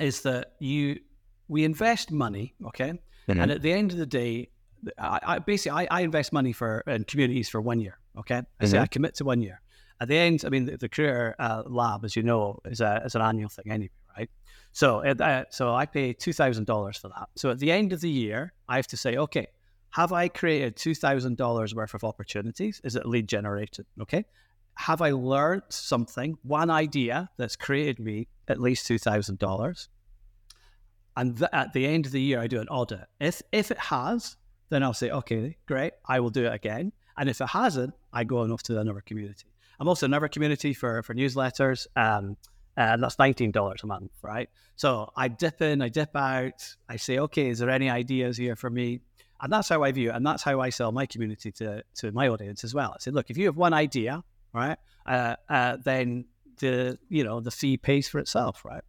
[0.00, 1.00] Is that you
[1.48, 3.40] we invest money, okay, mm-hmm.
[3.40, 4.51] and at the end of the day,
[4.98, 7.98] I, I basically I, I, invest money for in communities for one year.
[8.18, 8.66] Okay, I mm-hmm.
[8.66, 9.60] say I commit to one year.
[10.00, 13.02] At the end, I mean the, the Creator uh, Lab, as you know, is a
[13.04, 14.30] is an annual thing anyway, right?
[14.72, 17.28] So uh, so I pay two thousand dollars for that.
[17.36, 19.46] So at the end of the year, I have to say, okay,
[19.90, 22.80] have I created two thousand dollars worth of opportunities?
[22.82, 23.86] Is it lead generated?
[24.00, 24.24] Okay.
[24.74, 29.90] Have I learned something, one idea that's created me at least two thousand dollars?
[31.14, 33.04] And th- at the end of the year, I do an audit.
[33.20, 34.36] If if it has,
[34.72, 36.92] then I'll say, okay, great, I will do it again.
[37.16, 39.44] And if it hasn't, I go on off to another community.
[39.78, 42.36] I'm also another community for for newsletters, um,
[42.76, 44.48] and that's nineteen dollars a month, right?
[44.76, 48.56] So I dip in, I dip out, I say, okay, is there any ideas here
[48.56, 49.00] for me?
[49.42, 52.12] And that's how I view it, and that's how I sell my community to to
[52.12, 52.92] my audience as well.
[52.94, 54.22] I say, look, if you have one idea,
[54.54, 56.26] right, uh, uh, then
[56.60, 58.84] the you know the fee pays for itself, right?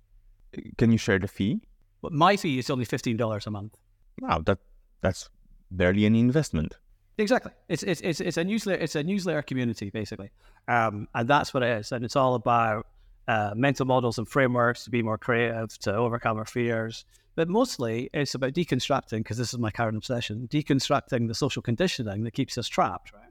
[0.78, 1.62] Can you share the fee?
[2.02, 3.76] Well, my fee is only fifteen dollars a month.
[4.22, 4.60] Wow, that
[5.02, 5.30] that's
[5.76, 6.78] barely any investment.
[7.18, 7.52] Exactly.
[7.70, 8.82] It's it's it's, it's a newsletter.
[8.82, 10.32] It's a newsletter community basically,
[10.68, 11.92] um, and that's what it is.
[11.92, 12.88] And it's all about
[13.28, 17.06] uh, mental models and frameworks to be more creative, to overcome our fears.
[17.36, 22.24] But mostly, it's about deconstructing because this is my current obsession: deconstructing the social conditioning
[22.24, 23.12] that keeps us trapped.
[23.14, 23.24] Right.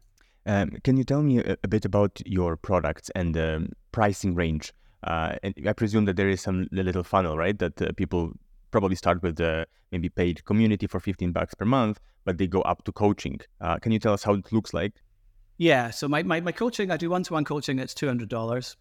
[0.44, 4.72] Um, can you tell me a, a, bit about your products and the pricing range?
[5.04, 7.56] Uh, and I presume that there is some little funnel, right?
[7.58, 8.32] That uh, people
[8.72, 12.62] probably start with the maybe paid community for 15 bucks per month, but they go
[12.62, 13.38] up to coaching.
[13.60, 14.94] Uh, can you tell us how it looks like?
[15.58, 18.76] Yeah, so my, my, my coaching, I do one to one coaching, it's $200.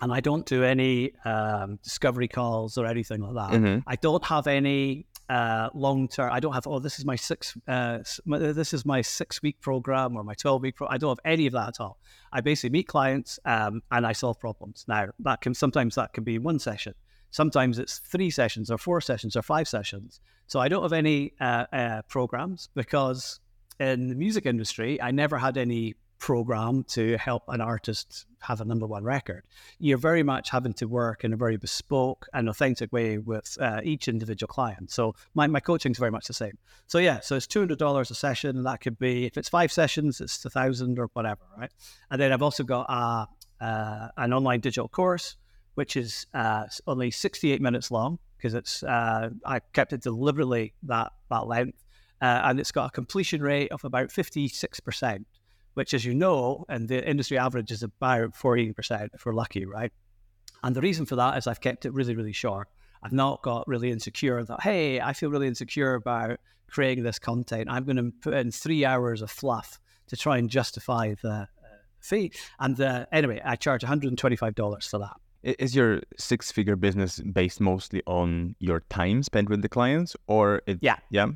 [0.00, 3.58] And I don't do any um, discovery calls or anything like that.
[3.58, 3.88] Mm-hmm.
[3.88, 6.30] I don't have any uh, long term.
[6.32, 6.66] I don't have.
[6.66, 7.56] Oh, this is my six.
[7.68, 10.76] Uh, this is my six week program or my twelve week.
[10.76, 11.98] Pro- I don't have any of that at all.
[12.32, 14.84] I basically meet clients um, and I solve problems.
[14.88, 16.94] Now that can sometimes that can be one session.
[17.32, 20.20] Sometimes it's three sessions or four sessions or five sessions.
[20.46, 23.40] So I don't have any uh, uh, programs because
[23.80, 28.64] in the music industry, I never had any program to help an artist have a
[28.64, 29.42] number one record.
[29.80, 33.80] You're very much having to work in a very bespoke and authentic way with uh,
[33.82, 34.92] each individual client.
[34.92, 36.58] So my, my coaching is very much the same.
[36.86, 39.48] So yeah, so it's two hundred dollars a session, and that could be if it's
[39.48, 41.72] five sessions, it's a thousand or whatever, right?
[42.10, 43.26] And then I've also got a,
[43.64, 45.36] uh, an online digital course
[45.74, 51.12] which is uh, only 68 minutes long because it's uh, I kept it deliberately that
[51.30, 51.78] that length,
[52.20, 55.26] uh, and it's got a completion rate of about 56 percent,
[55.74, 59.64] which, as you know, and the industry average is about 14 percent if we're lucky,
[59.64, 59.92] right?
[60.64, 62.68] And the reason for that is I've kept it really, really short.
[63.02, 67.68] I've not got really insecure that hey, I feel really insecure about creating this content.
[67.70, 71.46] I'm going to put in three hours of fluff to try and justify the uh,
[72.00, 72.32] fee.
[72.58, 75.16] And uh, anyway, I charge $125 for that.
[75.42, 80.62] Is your six figure business based mostly on your time spent with the clients or
[80.66, 81.26] it, yeah yeah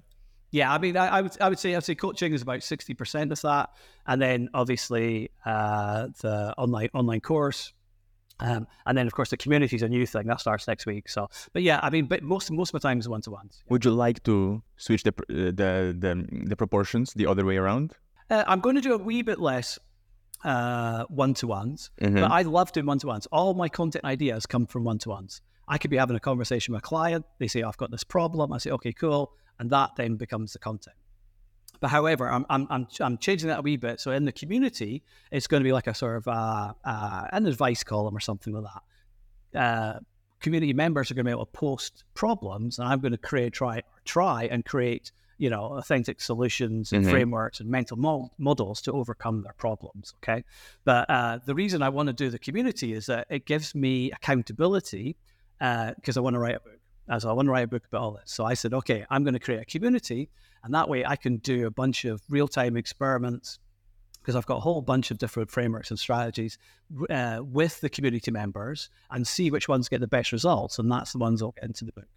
[0.53, 2.95] Yeah, I mean, I, I, would I would say I'd say coaching is about sixty
[2.95, 3.71] percent of that,
[4.07, 7.73] and then obviously uh, the online online course,
[8.41, 11.09] um, and then of course the community is a new thing that starts next week.
[11.09, 13.65] So, but yeah, I mean, but most most of my time is one to ones.
[13.69, 17.95] Would you like to switch the uh, the the, the proportions the other way around?
[18.31, 19.79] Uh, I'm going to do a wee bit less
[21.09, 23.27] one to ones, but I love doing one to ones.
[23.33, 25.41] All my content ideas come from one to ones.
[25.69, 27.25] I could be having a conversation with a client.
[27.39, 30.53] They say, oh, "I've got this problem." I say, "Okay, cool," and that then becomes
[30.53, 30.97] the content.
[31.81, 34.01] But however, I'm, I'm, I'm, I'm, changing that a wee bit.
[34.01, 37.47] So in the community, it's going to be like a sort of uh, uh, an
[37.47, 38.65] advice column or something like
[39.53, 39.61] that.
[39.61, 39.99] Uh,
[40.41, 43.53] community members are going to be able to post problems, and I'm going to create,
[43.53, 47.11] try, try and create, you know, authentic solutions and mm-hmm.
[47.11, 50.15] frameworks and mental mo- models to overcome their problems.
[50.23, 50.45] Okay,
[50.85, 54.11] but uh, the reason I want to do the community is that it gives me
[54.13, 55.17] accountability
[55.59, 56.73] because uh, I want to write a book.
[57.09, 58.33] As I want to write a book about all this.
[58.33, 60.29] So I said, okay, I'm going to create a community
[60.67, 63.61] and that way I can do a bunch of real time experiments
[64.21, 66.59] because I've got a whole bunch of different frameworks and strategies
[67.09, 70.81] uh, with the community members and see which ones get the best results.
[70.81, 72.09] And that's the ones I'll get into the book.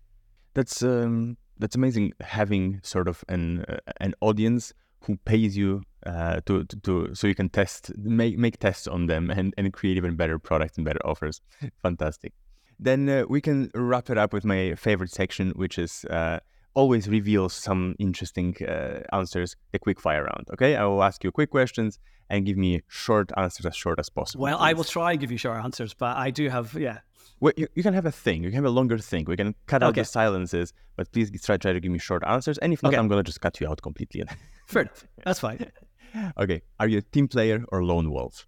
[0.54, 4.74] That's um, that's amazing having sort of an uh, an audience
[5.06, 9.08] who pays you uh, to, to, to so you can test make make tests on
[9.08, 11.42] them and, and create even better products and better offers.
[11.82, 12.34] Fantastic.
[12.80, 16.40] Then uh, we can wrap it up with my favorite section, which is uh,
[16.74, 20.48] always reveals some interesting uh, answers, the quick fire round.
[20.54, 22.00] Okay, I will ask you quick questions
[22.30, 24.44] and give me short answers as short as possible.
[24.44, 24.64] Well, please.
[24.64, 27.00] I will try and give you short answers, but I do have, yeah.
[27.40, 28.44] Well, you, you can have a thing.
[28.44, 29.26] You can have a longer thing.
[29.26, 30.02] We can cut out okay.
[30.02, 32.58] the silences, but please try try to give me short answers.
[32.58, 33.00] And if not, okay.
[33.00, 34.24] I'm gonna just cut you out completely.
[34.68, 35.08] Fair enough.
[35.24, 35.72] That's fine.
[36.38, 36.62] okay.
[36.80, 38.46] Are you a team player or lone wolf?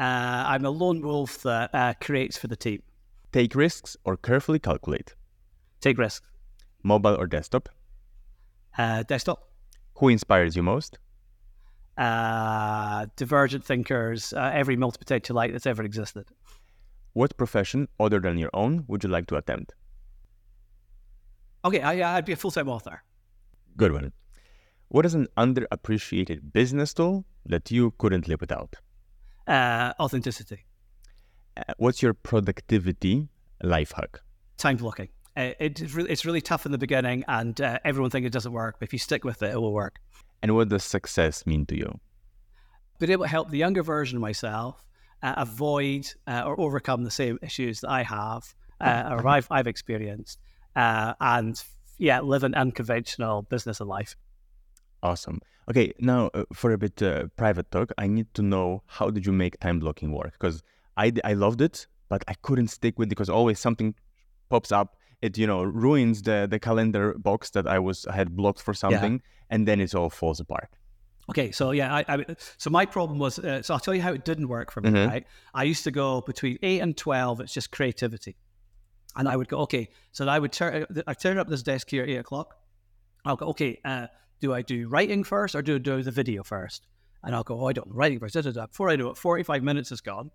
[0.00, 2.82] Uh, I'm a lone wolf that uh, creates for the team.
[3.30, 5.14] Take risks or carefully calculate.
[5.80, 6.26] Take risks
[6.82, 7.68] mobile or desktop?
[8.76, 9.48] Uh, desktop.
[9.98, 10.98] Who inspires you most?
[11.96, 16.26] Uh, divergent thinkers, uh, every multi-potentialite that's ever existed.
[17.12, 19.74] What profession other than your own would you like to attempt?
[21.64, 23.02] Okay, I, would be a full-time author.
[23.76, 24.12] Good one.
[24.88, 28.76] What is an underappreciated business tool that you couldn't live without?
[29.46, 30.64] Uh, authenticity.
[31.56, 33.28] Uh, what's your productivity
[33.62, 34.20] life hack?
[34.56, 35.08] Time blocking.
[35.36, 38.52] Uh, it's, really, it's really tough in the beginning, and uh, everyone thinks it doesn't
[38.52, 38.76] work.
[38.78, 39.98] But if you stick with it, it will work.
[40.42, 42.00] And what does success mean to you?
[42.98, 44.84] Being able to help the younger version of myself
[45.22, 49.66] uh, avoid uh, or overcome the same issues that I have uh, or I've, I've
[49.66, 50.38] experienced,
[50.76, 51.62] uh, and
[51.98, 54.16] yeah, live an unconventional business and life.
[55.02, 55.40] Awesome.
[55.70, 57.00] Okay, now for a bit
[57.36, 60.32] private talk, I need to know how did you make time blocking work?
[60.32, 60.62] Because
[60.96, 63.94] I, I loved it, but I couldn't stick with it because always something
[64.48, 68.36] pops up it you know ruins the the calendar box that I was I had
[68.36, 69.54] blocked for something, yeah.
[69.54, 70.68] and then it all falls apart.
[71.30, 74.12] Okay, so yeah, I, I so my problem was uh, so I'll tell you how
[74.12, 74.90] it didn't work for me.
[74.90, 75.10] Mm-hmm.
[75.10, 77.40] Right, I used to go between eight and twelve.
[77.40, 78.36] It's just creativity,
[79.16, 79.88] and I would go okay.
[80.10, 82.56] So I would turn I turn up this desk here at eight o'clock.
[83.24, 83.80] I'll go okay.
[83.84, 84.08] Uh,
[84.42, 86.88] do I do writing first or do I do the video first?
[87.22, 88.34] And I'll go, oh, I don't know, writing first.
[88.34, 88.66] Da, da, da.
[88.66, 90.32] Before I do it, 45 minutes is gone.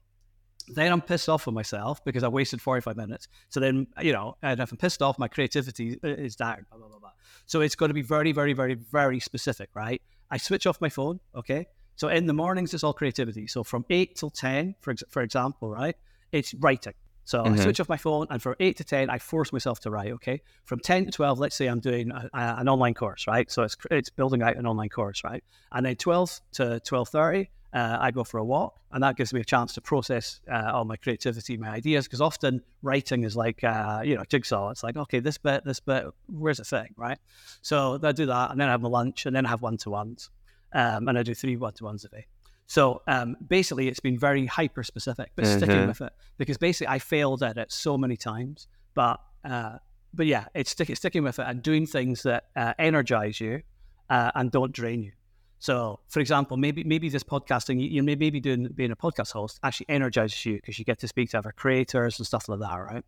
[0.67, 3.27] Then I'm pissed off with myself because I wasted 45 minutes.
[3.49, 6.65] So then, you know, and if I'm pissed off, my creativity is down.
[6.69, 7.11] Blah, blah, blah, blah.
[7.45, 10.01] So it's got to be very, very, very, very specific, right?
[10.29, 11.67] I switch off my phone, okay?
[11.95, 13.47] So in the mornings, it's all creativity.
[13.47, 15.95] So from 8 till 10, for, for example, right?
[16.31, 16.93] It's writing.
[17.23, 17.55] So mm-hmm.
[17.55, 20.11] I switch off my phone, and from 8 to 10, I force myself to write,
[20.13, 20.41] okay?
[20.63, 23.51] From 10 to 12, let's say I'm doing a, a, an online course, right?
[23.51, 25.43] So it's, it's building out an online course, right?
[25.71, 29.41] And then 12 to 12.30, uh, I go for a walk, and that gives me
[29.41, 32.05] a chance to process uh, all my creativity, my ideas.
[32.05, 34.69] Because often writing is like uh, you know jigsaw.
[34.69, 37.17] It's like okay, this bit, this bit, where's the thing, right?
[37.61, 39.77] So I do that, and then I have my lunch, and then I have one
[39.77, 40.29] to ones,
[40.73, 42.27] um, and I do three one to ones a day.
[42.67, 45.57] So um, basically, it's been very hyper specific, but mm-hmm.
[45.57, 48.67] sticking with it because basically I failed at it so many times.
[48.93, 49.77] But uh,
[50.13, 53.61] but yeah, it's stick, sticking with it and doing things that uh, energize you
[54.09, 55.11] uh, and don't drain you.
[55.59, 59.31] So, for example, maybe maybe this podcasting, you, you may maybe doing being a podcast
[59.31, 62.59] host actually energizes you because you get to speak to other creators and stuff like
[62.59, 63.03] that, right?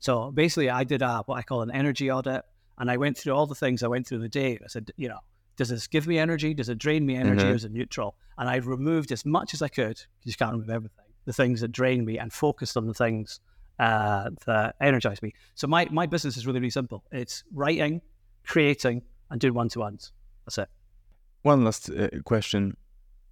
[0.00, 2.42] So basically, I did a, what I call an energy audit,
[2.78, 4.58] and I went through all the things I went through the day.
[4.62, 5.20] I said, you know,
[5.56, 6.52] does this give me energy?
[6.52, 7.42] Does it drain me energy?
[7.42, 7.52] Mm-hmm.
[7.52, 8.16] Or is it neutral?
[8.36, 9.98] And I removed as much as I could.
[10.22, 11.04] You just can't remove everything.
[11.24, 13.40] The things that drain me and focused on the things
[13.78, 15.32] uh, that energize me.
[15.54, 17.04] So my my business is really really simple.
[17.10, 18.02] It's writing,
[18.46, 20.12] creating, and doing one to ones.
[20.44, 20.68] That's it.
[21.44, 22.78] One last uh, question.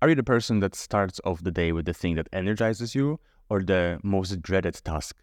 [0.03, 3.19] Are you the person that starts off the day with the thing that energizes you
[3.49, 5.17] or the most dreaded task?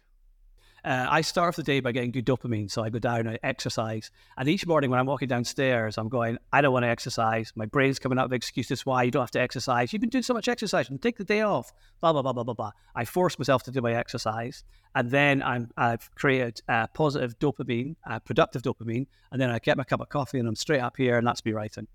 [0.84, 2.70] uh, I start off the day by getting good dopamine.
[2.70, 4.10] So I go down, and I exercise.
[4.36, 7.52] And each morning when I'm walking downstairs, I'm going, I don't want to exercise.
[7.54, 9.92] My brain's coming up with excuses why you don't have to exercise.
[9.92, 12.44] You've been doing so much exercise and take the day off, blah, blah, blah, blah,
[12.44, 12.72] blah, blah.
[12.94, 14.64] I force myself to do my exercise.
[14.94, 19.06] And then I'm, I've created uh, positive dopamine, uh, productive dopamine.
[19.30, 21.44] And then I get my cup of coffee and I'm straight up here and that's
[21.44, 21.86] me writing.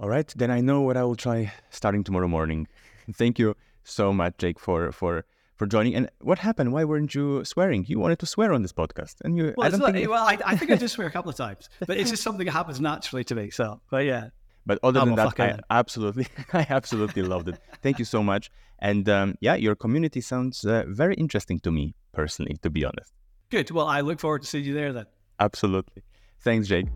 [0.00, 0.32] All right.
[0.34, 2.66] Then I know what I will try starting tomorrow morning.
[3.12, 5.24] Thank you so much, Jake, for, for
[5.56, 5.94] for joining.
[5.94, 6.72] And what happened?
[6.72, 7.84] Why weren't you swearing?
[7.86, 9.52] You wanted to swear on this podcast, and you.
[9.56, 10.08] Well, I don't like, think...
[10.08, 12.46] well I, I, think I did swear a couple of times, but it's just something
[12.46, 13.50] that happens naturally to me.
[13.50, 14.30] So, but yeah.
[14.64, 17.58] But other than that, I absolutely, I absolutely loved it.
[17.82, 18.50] Thank you so much.
[18.78, 23.12] And um, yeah, your community sounds uh, very interesting to me personally, to be honest.
[23.50, 23.70] Good.
[23.70, 25.06] Well, I look forward to seeing you there then.
[25.38, 26.02] Absolutely.
[26.40, 26.86] Thanks, Jake.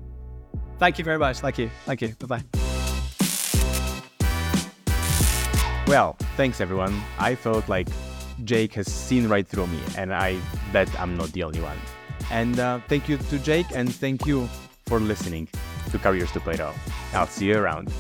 [0.78, 1.40] Thank you very much.
[1.40, 1.70] Thank you.
[1.84, 2.14] Thank you.
[2.18, 2.63] Bye bye.
[5.87, 6.99] Well, thanks everyone.
[7.18, 7.89] I felt like
[8.45, 10.39] Jake has seen right through me, and I
[10.72, 11.76] bet I'm not the only one.
[12.30, 14.49] And uh, thank you to Jake, and thank you
[14.87, 15.47] for listening
[15.91, 16.72] to Careers to Plato.
[17.12, 17.93] I'll see you around.